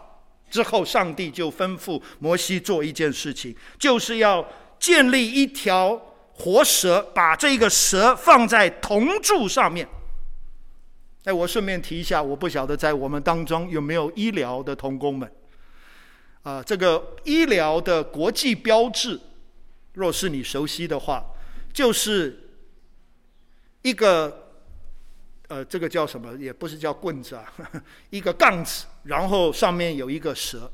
[0.50, 4.46] 之后，上帝就吩咐摩西做一件事情，就是要
[4.78, 6.00] 建立一条
[6.32, 9.86] 活蛇，把这个蛇放在铜柱上面。
[11.24, 15.30] 哎，我顺便提一下，我不晓得在我们当中有没有医疗的同工们。
[16.42, 19.20] 啊、这个医疗的国际标志，
[19.92, 21.22] 若是你熟悉的话，
[21.72, 22.38] 就是
[23.82, 24.52] 一个
[25.48, 26.34] 呃，这个叫什么？
[26.36, 27.52] 也不是叫棍子啊，
[28.10, 30.70] 一个杠子，然后上面有一个蛇，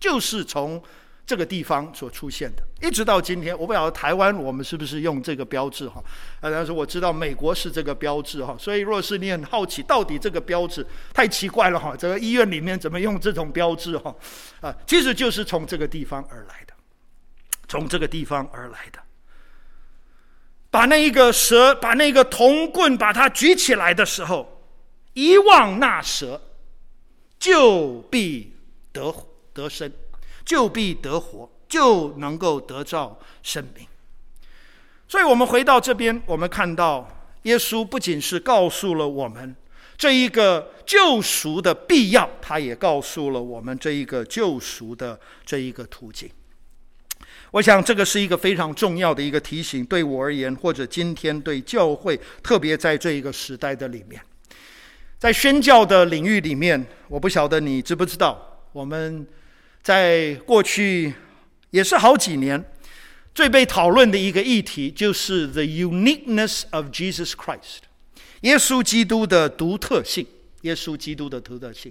[0.00, 0.82] 就是从。
[1.28, 6.00] 这个地方所出现的，一直到今天，我不晓得台湾我们是不是用这个标志哈？
[6.40, 8.56] 啊，但是我知道美国是这个标志哈。
[8.56, 14.14] 所以，若是你很好奇，到底这个标志太奇怪了哈，这个医院里面怎么用这种标志哈？
[14.60, 16.72] 啊，其实就是从这个地方而来的，
[17.66, 19.00] 从这个地方而来的。
[20.76, 24.60] 把那一个蛇，把那个铜棍，把它举起来的时候，
[25.14, 26.38] 一望那蛇，
[27.38, 28.52] 就必
[28.92, 29.10] 得
[29.54, 29.90] 得生。
[30.44, 33.86] 就必得活，就能够得到生命。
[35.08, 37.08] 所以，我们回到这边，我们看到
[37.44, 39.56] 耶稣不仅是告诉了我们
[39.96, 46.30] 这一个救赎的必要，他也告诉了我们这一个救赎的这一个途径。
[47.56, 54.20] 我想，这个是一个非常重要的一个提醒，对我而言，或者今天对教会，特别在这一个时代的里面，
[55.18, 59.26] 在宣教的领域里面，我不晓得你知不知道，我们。
[59.82, 61.14] 在过去
[61.70, 62.62] 也是好几年，
[63.34, 67.86] 最被讨论的一个议题就是 the uniqueness of Jesus Christ，
[68.40, 70.26] 耶稣基督的独特性。
[70.62, 71.90] 耶稣基督的独特性。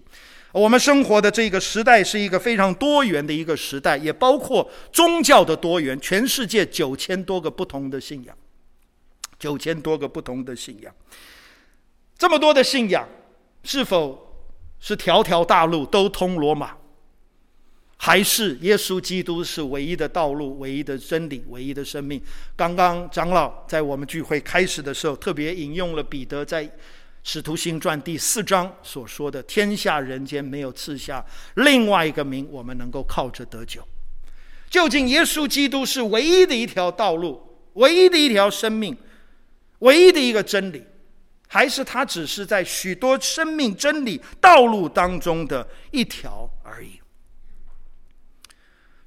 [0.55, 5.99] 我们生活的这个时代是一个非常多元的一个时代，也包括宗教的多元。
[5.99, 8.33] 全世界九千多个不同的信仰，
[9.37, 10.95] 九千多个不同的信仰。
[12.17, 13.05] 这么多的信仰，
[13.63, 14.47] 是否
[14.79, 16.77] 是条条大路都通罗马？
[17.97, 22.21] 还是耶稣基督是唯一的道路、唯一的真理、唯一的生命。
[22.55, 26.63] 刚刚长老在我们聚会开始的时候，特别引用了彼得在
[27.27, 33.81] 《使徒行传》第四章所说的：“天下人间没有赐下另外一个名，我们能够靠着得救。”
[34.69, 37.41] 究竟耶稣基督是唯一的一条道路、
[37.73, 38.95] 唯一的一条生命、
[39.79, 40.83] 唯一的一个真理，
[41.47, 47.02] 还是他只是在许多生命真理道路当中的一条而已？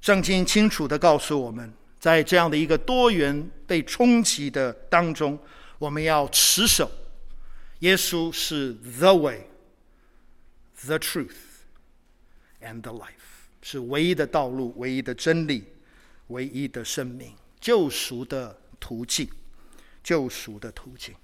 [0.01, 5.39] 圣经清楚地告诉我们，在这样的一个多元被冲击的当中，
[5.77, 6.91] 我们要持守
[7.79, 9.47] 耶稣是 the way,
[10.85, 11.35] the truth
[12.61, 15.63] and the life，是唯一的道路、唯一的真理、
[16.27, 19.29] 唯一的生命、救赎的途径、
[20.03, 21.15] 救赎的途径。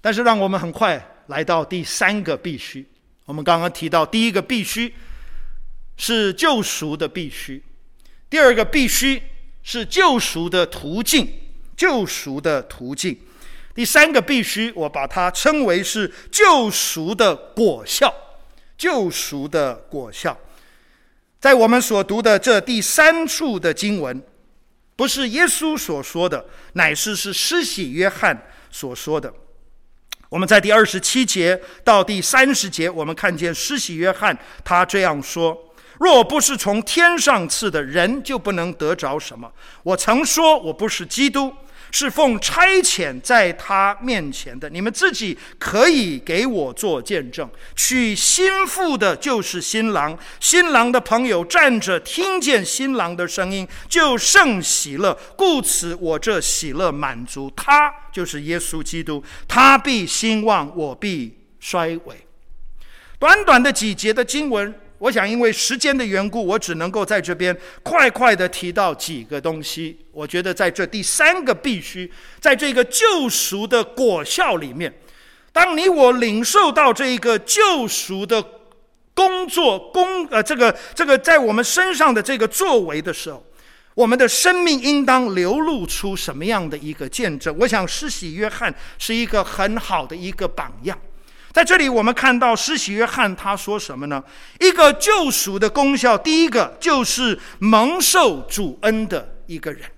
[0.00, 2.86] 但是，让我们很快来到第三个必须。
[3.26, 4.92] 我们刚刚提到第一个必须
[5.96, 7.62] 是救赎的必须。
[8.28, 9.22] 第二个必须
[9.62, 11.28] 是救赎的途径，
[11.76, 13.18] 救赎的途径。
[13.74, 18.12] 第三个必须，我把它称为是救赎的果效。
[18.76, 20.36] 救赎的果效，
[21.38, 24.20] 在我们所读的这第三处的经文，
[24.96, 28.36] 不是耶稣所说的，乃是是施洗约翰
[28.72, 29.32] 所说的。
[30.28, 35.56] 我们在第二十七节到第三十节，我们看见施洗约翰他这样说
[36.00, 39.50] ：“若不是从天上赐的，人就不能得着什么。
[39.84, 41.54] 我曾说我不是基督。”
[41.94, 47.48] 是奉差遣在他面前的，你们自己可以给我做见证。
[47.76, 55.16] 娶新妇的就是新郎，新郎的朋友站着，听见新郎的声音，就胜喜乐。
[55.36, 57.48] 故此，我这喜乐满足。
[57.54, 62.26] 他就是耶稣基督，他必兴旺，我必衰微。
[63.20, 64.74] 短短的几节的经文。
[64.98, 69.98] 我想，因为时间的缘故，我只能够在这边快快的提到几个东西。
[70.12, 74.92] 我觉得在这第三个必须，在这个救赎的果效里面，
[75.52, 78.42] 当你我领受到这一个救赎的
[79.12, 83.44] 工作工呃这个这个在我们身上的这个作为的时候，
[83.94, 87.54] 我们的生命应当流露出什么样的一个见证？
[87.60, 90.98] 我想，施洗约翰是一个很好的一个榜样。
[91.54, 94.20] 在这里，我们看到施洗约翰他说什么呢？
[94.58, 99.88] 一个救赎的功效，第一个就是蒙受主恩的一个人，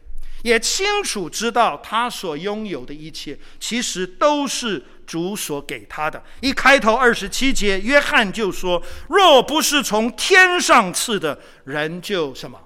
[0.42, 6.22] 也清楚知道他所拥有的一切，其实都是主所给他的。
[6.40, 12.60] 一开头二十七节，约翰就说：“若不是从天上赐的，人就什么，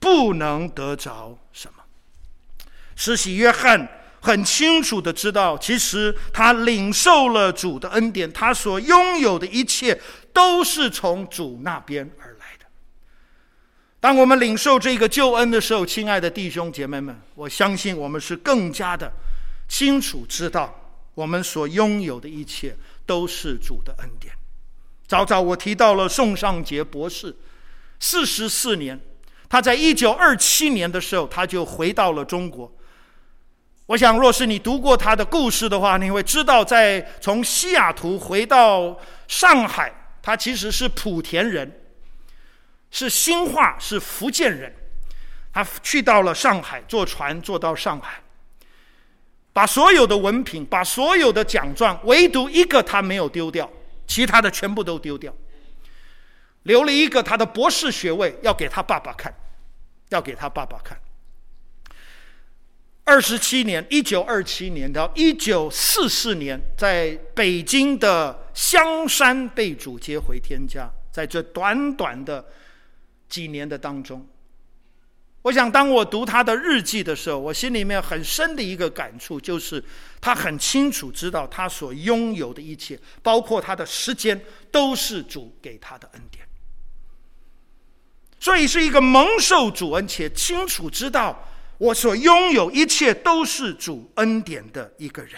[0.00, 1.84] 不能得着什么。”
[2.96, 3.88] 施洗约翰。
[4.22, 9.98] 很清楚的知道，其实他领受了主的恩典，他所拥有的一切
[10.32, 12.66] 都是从主那边而来的。
[13.98, 19.10] 当我们领受这个救恩的时候，亲爱的弟兄姐妹们，我相信我们是更加的
[19.68, 24.34] 清楚知道，我们所拥有的一切都是主的恩典。
[25.06, 27.34] 早早我提到了宋尚节博士，
[27.98, 29.00] 四十四年，
[29.48, 32.70] 他在一九二七年的时候，他就回到了中国。
[33.90, 41.68] 我想，若是你读过他的故事的话，你会知道，在从西雅图回到上海，他其实是莆田人，
[42.92, 44.72] 是兴化，是福建人。
[45.52, 48.22] 他去到了上海，坐船坐到上海，
[49.52, 53.68] 把所有的文凭，把所有的奖状，唯独一个他没有丢掉，
[54.06, 55.34] 其他的全部都丢掉，
[56.62, 59.34] 留了一个他的博士学位，要给他爸爸看，
[60.10, 60.96] 要给他爸爸看。
[63.10, 70.88] 二十七年，一九二七年到一九四四年，在北京的香山被主接回天家。
[71.10, 72.46] 在这短短的
[73.28, 74.24] 几年的当中，
[75.42, 79.82] 我想，当我读他的日记的时候，我心里面很深的一个感触，就是
[80.20, 84.40] 他很清楚知道他所拥有的一切，包括他的时间，
[84.70, 86.46] 都是主给他的恩典。
[88.38, 91.48] 所以，是一个蒙受主恩且清楚知道。
[91.80, 95.32] 我所拥有一切都是主恩典的一个人，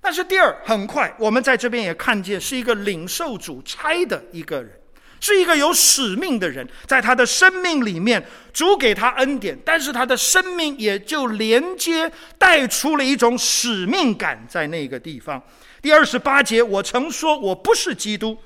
[0.00, 4.80] 但是第二，很快我们在这边也看见是一个领受主差的一个人，
[5.20, 15.42] 是一个有使命的人，在他的生命里面，主给他恩典，但是他的生命也就连接带出了一种使命感在那个地方。
[15.82, 18.38] 第二十八节，我曾说我不是基督，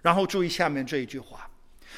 [0.00, 1.46] 然后注意下面这一句话，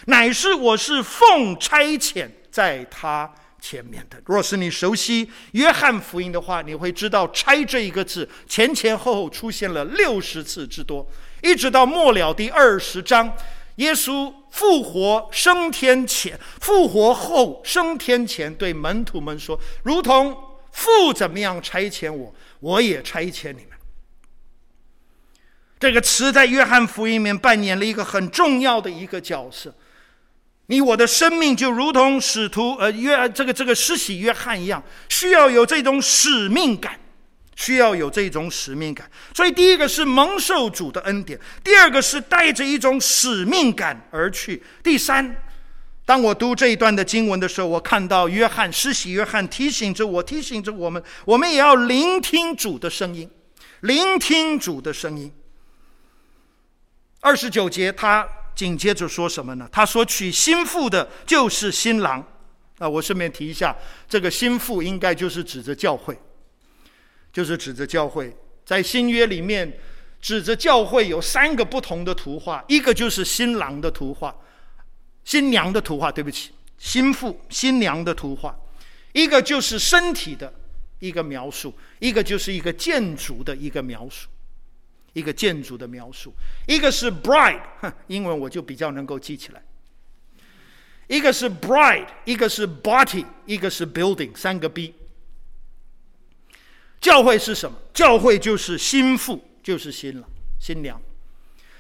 [0.07, 3.33] 乃是我是奉差遣在他。
[3.61, 11.07] 前面的，若是你熟悉约翰福音的话，你会知道“拆”这一个字前前后后出现了六十次之多，
[11.43, 13.37] 一直到末了第二十章，
[13.77, 20.37] 耶稣复活升天前，复活后升天前，对门徒们说：“如同
[20.71, 23.77] 父怎么样差遣我，我也差遣你们。”
[25.81, 29.75] 这个词在约翰福音里面扮演了一个很重要的一个角色。
[30.71, 37.01] 你我的生命就如同使徒呃约这个这个施洗约翰一样，需要有这种使命感，
[37.57, 39.11] 需要有这种使命感。
[39.35, 44.62] 所以第一个是蒙受主的恩典，第二个是带着一种使命感而去。
[44.83, 45.35] 第三，
[46.05, 53.31] 当我读这一段的经文的时候，我看到约翰施洗约翰提醒着我，提醒着我们，我们也要聆听主的声音，
[53.81, 55.33] 聆听主的声音。
[57.21, 58.29] 二十九节他。
[58.59, 59.69] 紧接着说什么呢？
[59.71, 62.27] 他说：“娶新妇的就是新郎。”
[62.79, 63.77] 啊，我顺便提一下，
[64.09, 66.19] 这个新妇应该就是指着教会，
[67.33, 68.37] 就是指着教会。
[68.67, 69.79] 在新约里面，
[70.21, 74.35] 指着教会有三个不同的图画：一个就是新郎的图画，
[75.23, 78.53] 新娘的图画，对不起，新妇新娘的图画；
[79.13, 80.53] 一个就是身体的
[80.99, 84.27] 一个描述，一个就是一个建筑的一个描述，
[85.19, 86.33] 一个建筑的描述，
[86.69, 87.61] 一个是 bride，
[88.07, 89.61] 英文我就比较能够记起来。
[91.09, 94.95] 一个是 bride，一个是 body，一个是 building，三个 B。
[97.01, 97.77] 教会是什么？
[97.93, 100.29] 教会就是心腹，就是新了、
[100.61, 101.01] 新娘。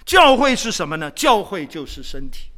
[0.04, 1.08] 教会是什么呢？
[1.12, 2.48] 教会就是身体。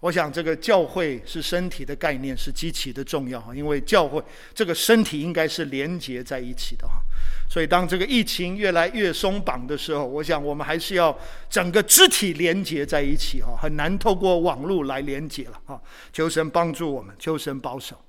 [0.00, 4.22] 我想这个教会是身体的概念是极其的重要哈，因为教会
[4.54, 7.02] 这个身体应该是连接在一起的哈。
[7.50, 11.18] 所以当这个疫情越来越松绑的时候，我想我们还是要
[11.50, 15.82] 整个肢体连接在一起哈，很难透过网络来连接了哈。
[16.12, 18.00] 求神帮助我们，求神保守。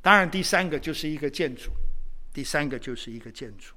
[0.00, 1.72] 当然，第三个就是一个建筑，
[2.32, 3.74] 第三个就是一个建筑。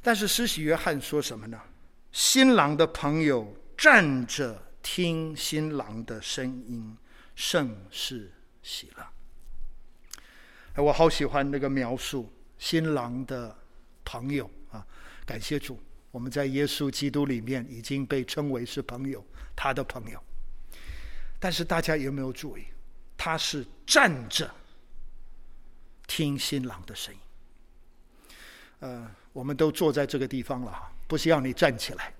[0.00, 1.58] 但是施洗约翰说什么呢？
[2.12, 4.62] 新郎的朋友站着。
[4.82, 6.96] 听新郎的声音，
[7.34, 9.06] 甚是喜乐。
[10.74, 13.56] 哎，我好喜欢那个描述新郎的
[14.04, 14.86] 朋友啊！
[15.24, 15.80] 感谢主，
[16.10, 19.24] 我们在耶稣基督里面已经被称为是朋友，
[19.54, 20.22] 他的朋友。
[21.38, 22.64] 但是大家有没有注意，
[23.16, 24.52] 他是站着
[26.06, 27.20] 听新郎的声音。
[28.80, 32.14] 呃，我们都坐在这个地方了哈，不需要你站起来。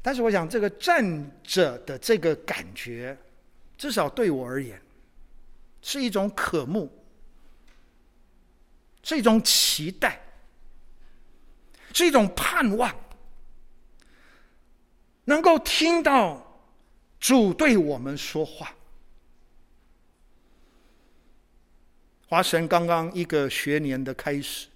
[0.00, 3.18] 但是我想，这个站着的这个感觉，
[3.76, 4.80] 至少对我而言，
[5.82, 6.90] 是一种渴慕，
[9.02, 10.18] 是一种期待，
[11.92, 12.94] 是一种盼望，
[15.24, 16.64] 能够听到
[17.18, 18.74] 主对我们说话。
[22.28, 24.68] 华神刚刚一个学年的开始，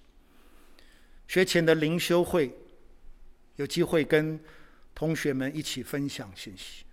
[1.27, 2.55] 学前的灵修会，
[3.55, 4.39] 有机会跟。
[5.03, 6.85] 同学们一起分享信息，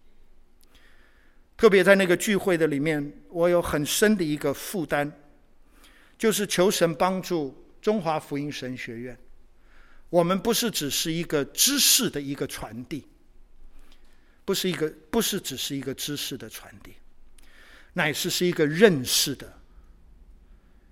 [1.57, 5.09] 特别在那个聚会的里面，我有很深的一个负担，
[6.19, 9.17] 就是求神帮助中华福音神学院。
[10.09, 13.07] 我们不是只是一个知识的一个传递，
[14.45, 16.95] 不是一个，不是只是一个知识的传递，
[17.93, 19.57] 乃是是一个认识的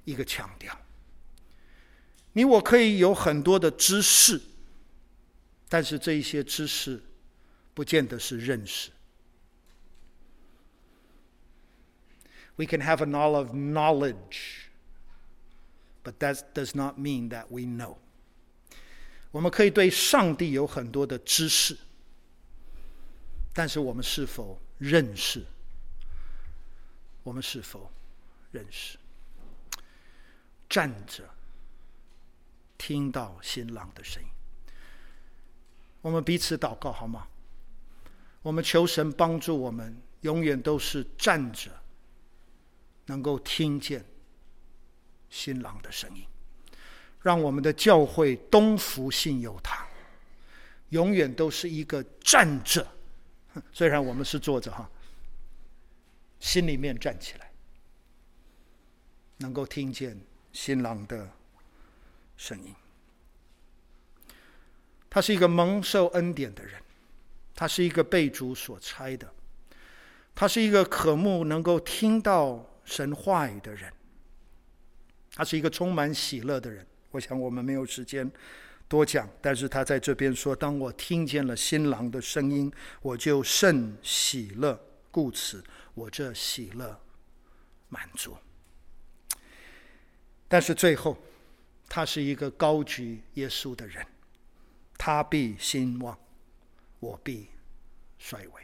[0.05, 0.73] 一个强调。
[2.35, 4.41] 你我可以有很多的知识。
[5.71, 6.99] 但是这一些知识，
[7.79, 8.91] 不见得是认识。
[12.57, 14.65] We can have a lot of knowledge,
[16.03, 17.99] but that does not mean that we know.
[19.31, 21.79] 我们可以对上帝有很多的知识，
[23.55, 25.47] 但是我们是否认识？
[27.23, 27.93] 我们是否
[28.51, 28.99] 认识？
[30.69, 31.31] 站着，
[32.77, 34.29] 听到新郎的声音。
[36.01, 37.29] 我们彼此祷告好吗？
[38.43, 41.71] 我们求神帮助我们，永远都是站着，
[43.07, 44.05] 能够听见
[45.29, 46.25] 新郎的声音，
[47.21, 49.87] 让我们的教会东福信友堂
[50.91, 52.87] 永远都是一个站着，
[53.73, 54.89] 虽然我们是坐着哈，
[56.41, 57.53] 心里面站起来，
[59.39, 60.19] 能够听见
[60.53, 61.29] 新郎的
[62.37, 62.75] 声音。
[65.11, 66.81] 他是一个蒙受恩典的人，
[67.59, 69.29] 他是一个被主所差的，
[70.33, 73.93] 他是一个渴慕能够听到神话语的人，
[75.33, 76.87] 他是一个充满喜乐的人。
[77.11, 78.31] 我想我们没有时间
[78.87, 84.81] 多讲，但是他在这边说：“当我听见了新郎的声音，我就甚喜乐，
[85.11, 86.97] 故此我这喜乐
[87.89, 88.37] 满足。”
[90.47, 91.19] 但是最后，
[91.89, 94.07] 他是一个高举耶稣的人。
[94.97, 96.17] 他必兴旺，
[97.01, 97.49] 我必
[98.19, 98.63] 衰微。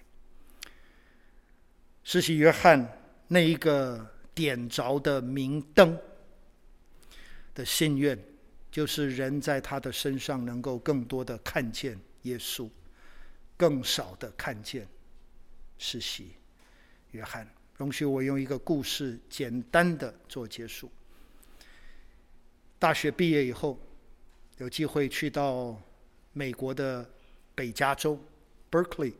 [2.02, 2.86] 施洗约翰
[3.28, 5.98] 那一个点着的明灯
[7.54, 8.18] 的心愿，
[8.70, 12.68] 就是人在他的身上能够更多的看见耶稣，
[13.56, 14.86] 更少的看见
[15.78, 16.32] 施洗
[17.12, 17.48] 约翰。
[17.76, 20.90] 容许我用一个故事简单的做结束。
[22.78, 23.78] 大学毕业以后，
[24.58, 25.80] 有机会去到。
[26.36, 27.08] 美国的
[27.54, 28.18] 北加州
[28.70, 29.12] ，Berkeley，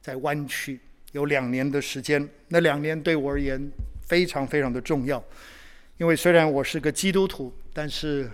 [0.00, 0.80] 在湾区
[1.12, 2.28] 有两年的时间。
[2.48, 3.70] 那两年对我而言
[4.02, 5.22] 非常非常的重要，
[5.98, 8.30] 因为虽然我是个基督徒，但是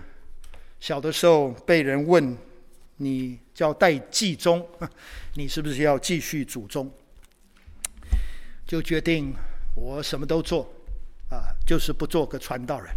[0.79, 2.37] 小的时候被人问
[2.97, 4.67] 你叫戴继宗，
[5.35, 6.91] 你是不是要继续祖宗？
[8.65, 9.33] 就决定
[9.75, 10.71] 我什么都做，
[11.29, 12.93] 啊，就是不做个传道人，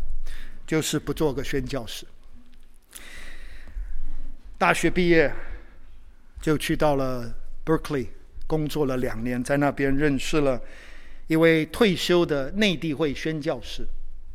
[0.67, 2.07] 就是不做个宣教士。
[4.59, 5.31] 大学毕业，
[6.47, 7.35] 就去到了
[7.65, 8.07] Berkeley
[8.47, 10.63] 工作了两年，在那边认识了
[11.27, 13.85] 一位退休的内地会宣教士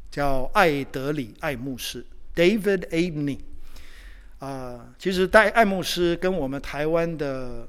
[0.09, 2.05] 叫艾德里·艾牧师
[2.36, 3.39] （David Abney）。
[4.39, 7.66] 啊，其实戴艾牧师跟我们台湾的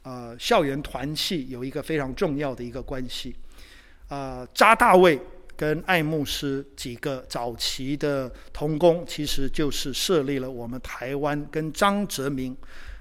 [0.00, 3.36] 呃校园团契有一个非常重要的一个关系。
[4.08, 5.20] 啊，扎大卫
[5.54, 12.56] 跟艾牧师几个早期的同工，其实就是设立了我们台湾跟张泽明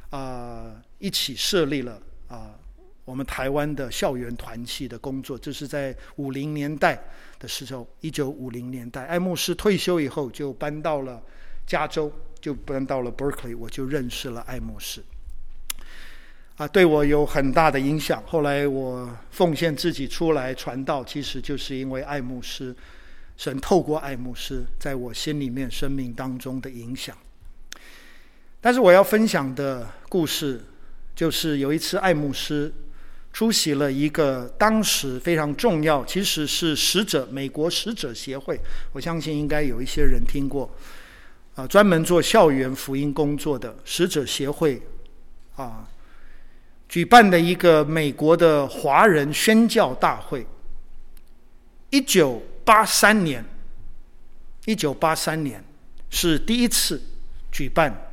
[0.09, 2.51] 啊一起设立了啊
[3.03, 5.37] 我们台湾的校园团契的工作。
[5.37, 7.01] 这是在五零年代
[7.39, 11.21] 的时候，一九五零年代，艾牧师退休以后就搬到了
[11.65, 12.11] 加州。
[12.41, 15.03] 就搬到了 Berkeley，我就认识了艾牧师，
[16.57, 18.21] 啊，对我有很大的影响。
[18.27, 22.75] 后来我奉献自己出来传道，其实就是因为艾牧师，
[23.35, 27.17] 神透过艾牧师在我心里面、生命当中的影响。
[28.65, 30.59] 但是我要分享的故事，
[31.15, 32.73] 就是有一次艾牧师
[33.31, 38.59] 出席了一个当时非常重要，其实是使者美国使者协会，
[38.91, 40.75] 我相信应该有一些人听过。
[41.53, 44.81] 啊，专门做校园福音工作的使者协会，
[45.57, 45.87] 啊，
[46.89, 50.43] 举办的一个美国的华人宣教大会。
[51.91, 53.45] 一九八三年，
[54.65, 55.63] 一九八三年
[56.09, 56.99] 是第一次
[57.51, 58.04] 举办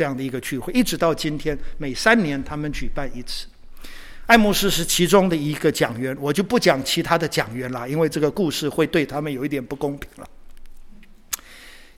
[0.00, 3.46] 这样的一个聚会，一直到今天，每三年他们举办一次。
[4.24, 10.26] 艾慕斯是其中的一个讲员，我就不讲其他的讲员了，因为这个故事会对他们有一点不公平了。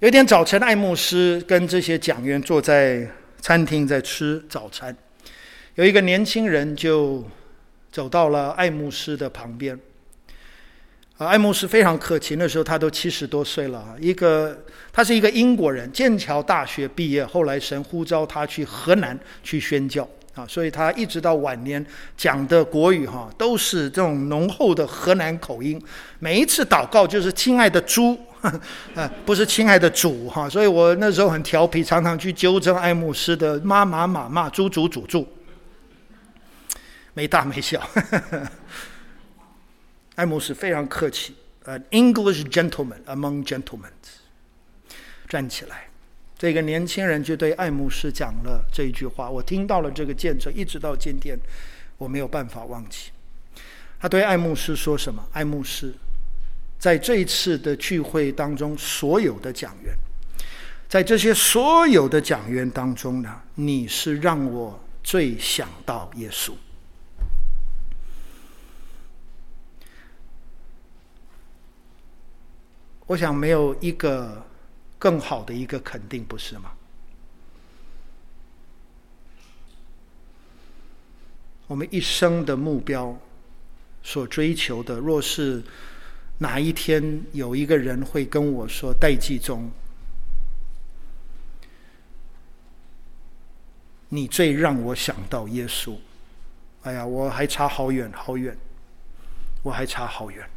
[0.00, 3.09] 有一天早晨，艾慕斯跟这些讲员坐在
[3.40, 4.96] 餐厅在吃早餐，
[5.76, 7.24] 有一个年轻人就
[7.92, 9.78] 走到了艾慕斯的旁边。
[11.19, 13.97] 啊，艾牧师非常客气，那时候他都七十多岁了。
[14.01, 14.59] 一个，
[14.93, 21.85] 他是一个英国人，剑桥大学毕业，后来神呼召他去河南去宣教啊，所以他一直到晚年
[22.17, 25.81] 讲的国语哈都是这种浓厚的河南口音。
[26.19, 28.19] 每一次祷告就是“亲爱的猪”。
[28.97, 35.25] 呃，不是亲爱的主哈，所以我那时候很调皮，常常去纠正爱慕斯的妈妈妈妈猪主主主，
[37.15, 37.81] 没大没小。
[40.15, 41.35] 艾牧师非常客气
[41.65, 43.91] ，An English gentleman among gentlemen。
[45.29, 45.89] 站起来，
[46.37, 51.39] 这个年轻人就对艾牧师讲了这一句话，我听到了这个见证，一直到今天
[51.97, 53.11] 我没有办法忘记。
[53.99, 55.27] 他对艾牧师说什么？
[55.33, 55.95] 艾牧师。
[56.79, 59.97] 在这一次的聚会当中，所有的讲员，
[60.89, 66.51] 在这些所有的讲员当中呢，你是让我最想到耶稣。
[73.13, 74.43] 我想没有一个
[74.99, 76.73] 更好的一个肯定，不是吗？
[81.67, 83.15] 我们一生的目标，
[84.03, 85.63] 所追求的，若是。
[86.39, 89.71] 哪一天有一个人会跟我说：“戴季中，
[94.09, 95.97] 你最让我想到耶稣。”
[96.83, 98.57] 哎呀，我还差好远好远，
[99.63, 100.51] 我还差好远。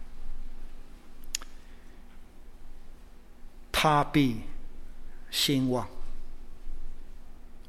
[3.77, 4.37] 他必
[5.29, 5.85] 兴旺，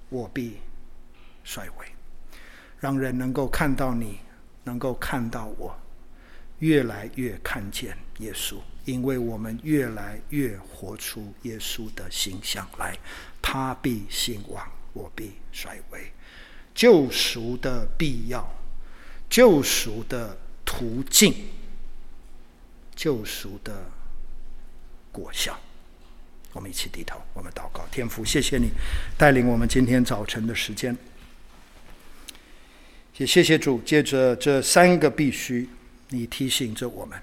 [0.09, 0.59] 我必
[1.43, 1.87] 衰微，
[2.79, 4.21] 让人能够看到你，
[4.63, 5.77] 能够看到我。
[6.61, 12.97] 越来越看见耶稣，因为我们越来越活出耶稣的形象来。
[13.43, 16.13] 他必兴旺，我必衰微。
[16.73, 18.49] 救赎的必要，
[19.29, 21.35] 救赎的途径，
[22.95, 23.91] 救赎的
[25.11, 25.59] 果效。
[26.57, 27.87] 我们一起低头，我们祷告。
[27.93, 28.71] 天父，谢谢你
[29.19, 30.97] 带领我们今天早晨的时间。
[33.19, 35.69] 也谢谢主，借着这三个必须。
[36.09, 37.21] 你提醒着我们，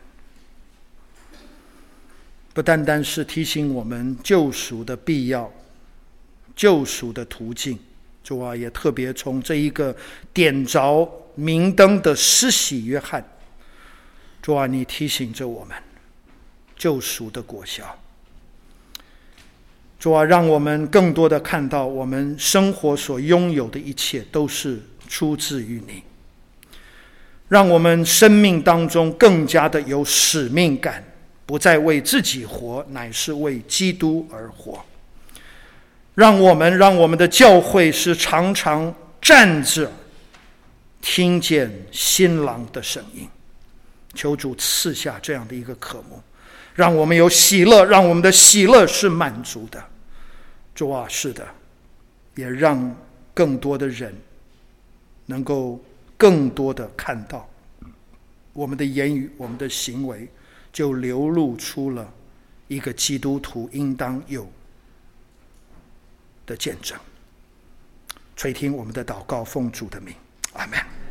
[2.53, 5.51] 不单单是提醒我们救赎的必要、
[6.55, 7.79] 救赎的途径，
[8.23, 9.95] 主啊，也特别从这一个
[10.33, 13.25] 点着明灯的施洗约翰，
[14.41, 15.75] 主啊，你提醒着我们
[16.75, 17.97] 救赎的果效，
[20.03, 24.77] 主啊，让我们更多的看到我们生活所拥有的一切都是
[25.07, 26.03] 出自于你。
[27.47, 31.01] 让我们生命当中更加的有使命感，
[31.45, 34.83] 不再为自己活，乃是为基督而活。
[36.15, 39.89] 让我们让我们的教会是常常站着，
[41.01, 43.25] 听见新郎的声音。
[44.13, 46.21] 求主赐下这样的一个渴慕，
[46.73, 49.81] 让我们有喜乐，让我们的喜乐是满足的。
[50.73, 51.47] 主啊，是的，
[52.35, 52.95] 也让
[53.33, 54.15] 更多的人
[55.25, 55.79] 能够。
[56.15, 57.49] 更多的看到，
[58.53, 60.25] 我们的言语、我们的行为，
[60.71, 62.13] 就流露出了
[62.69, 64.49] 一个基督徒应当有
[66.45, 66.97] 的见证。
[68.37, 70.15] 垂听我们的祷告，奉主的名，
[70.53, 71.02] 阿门。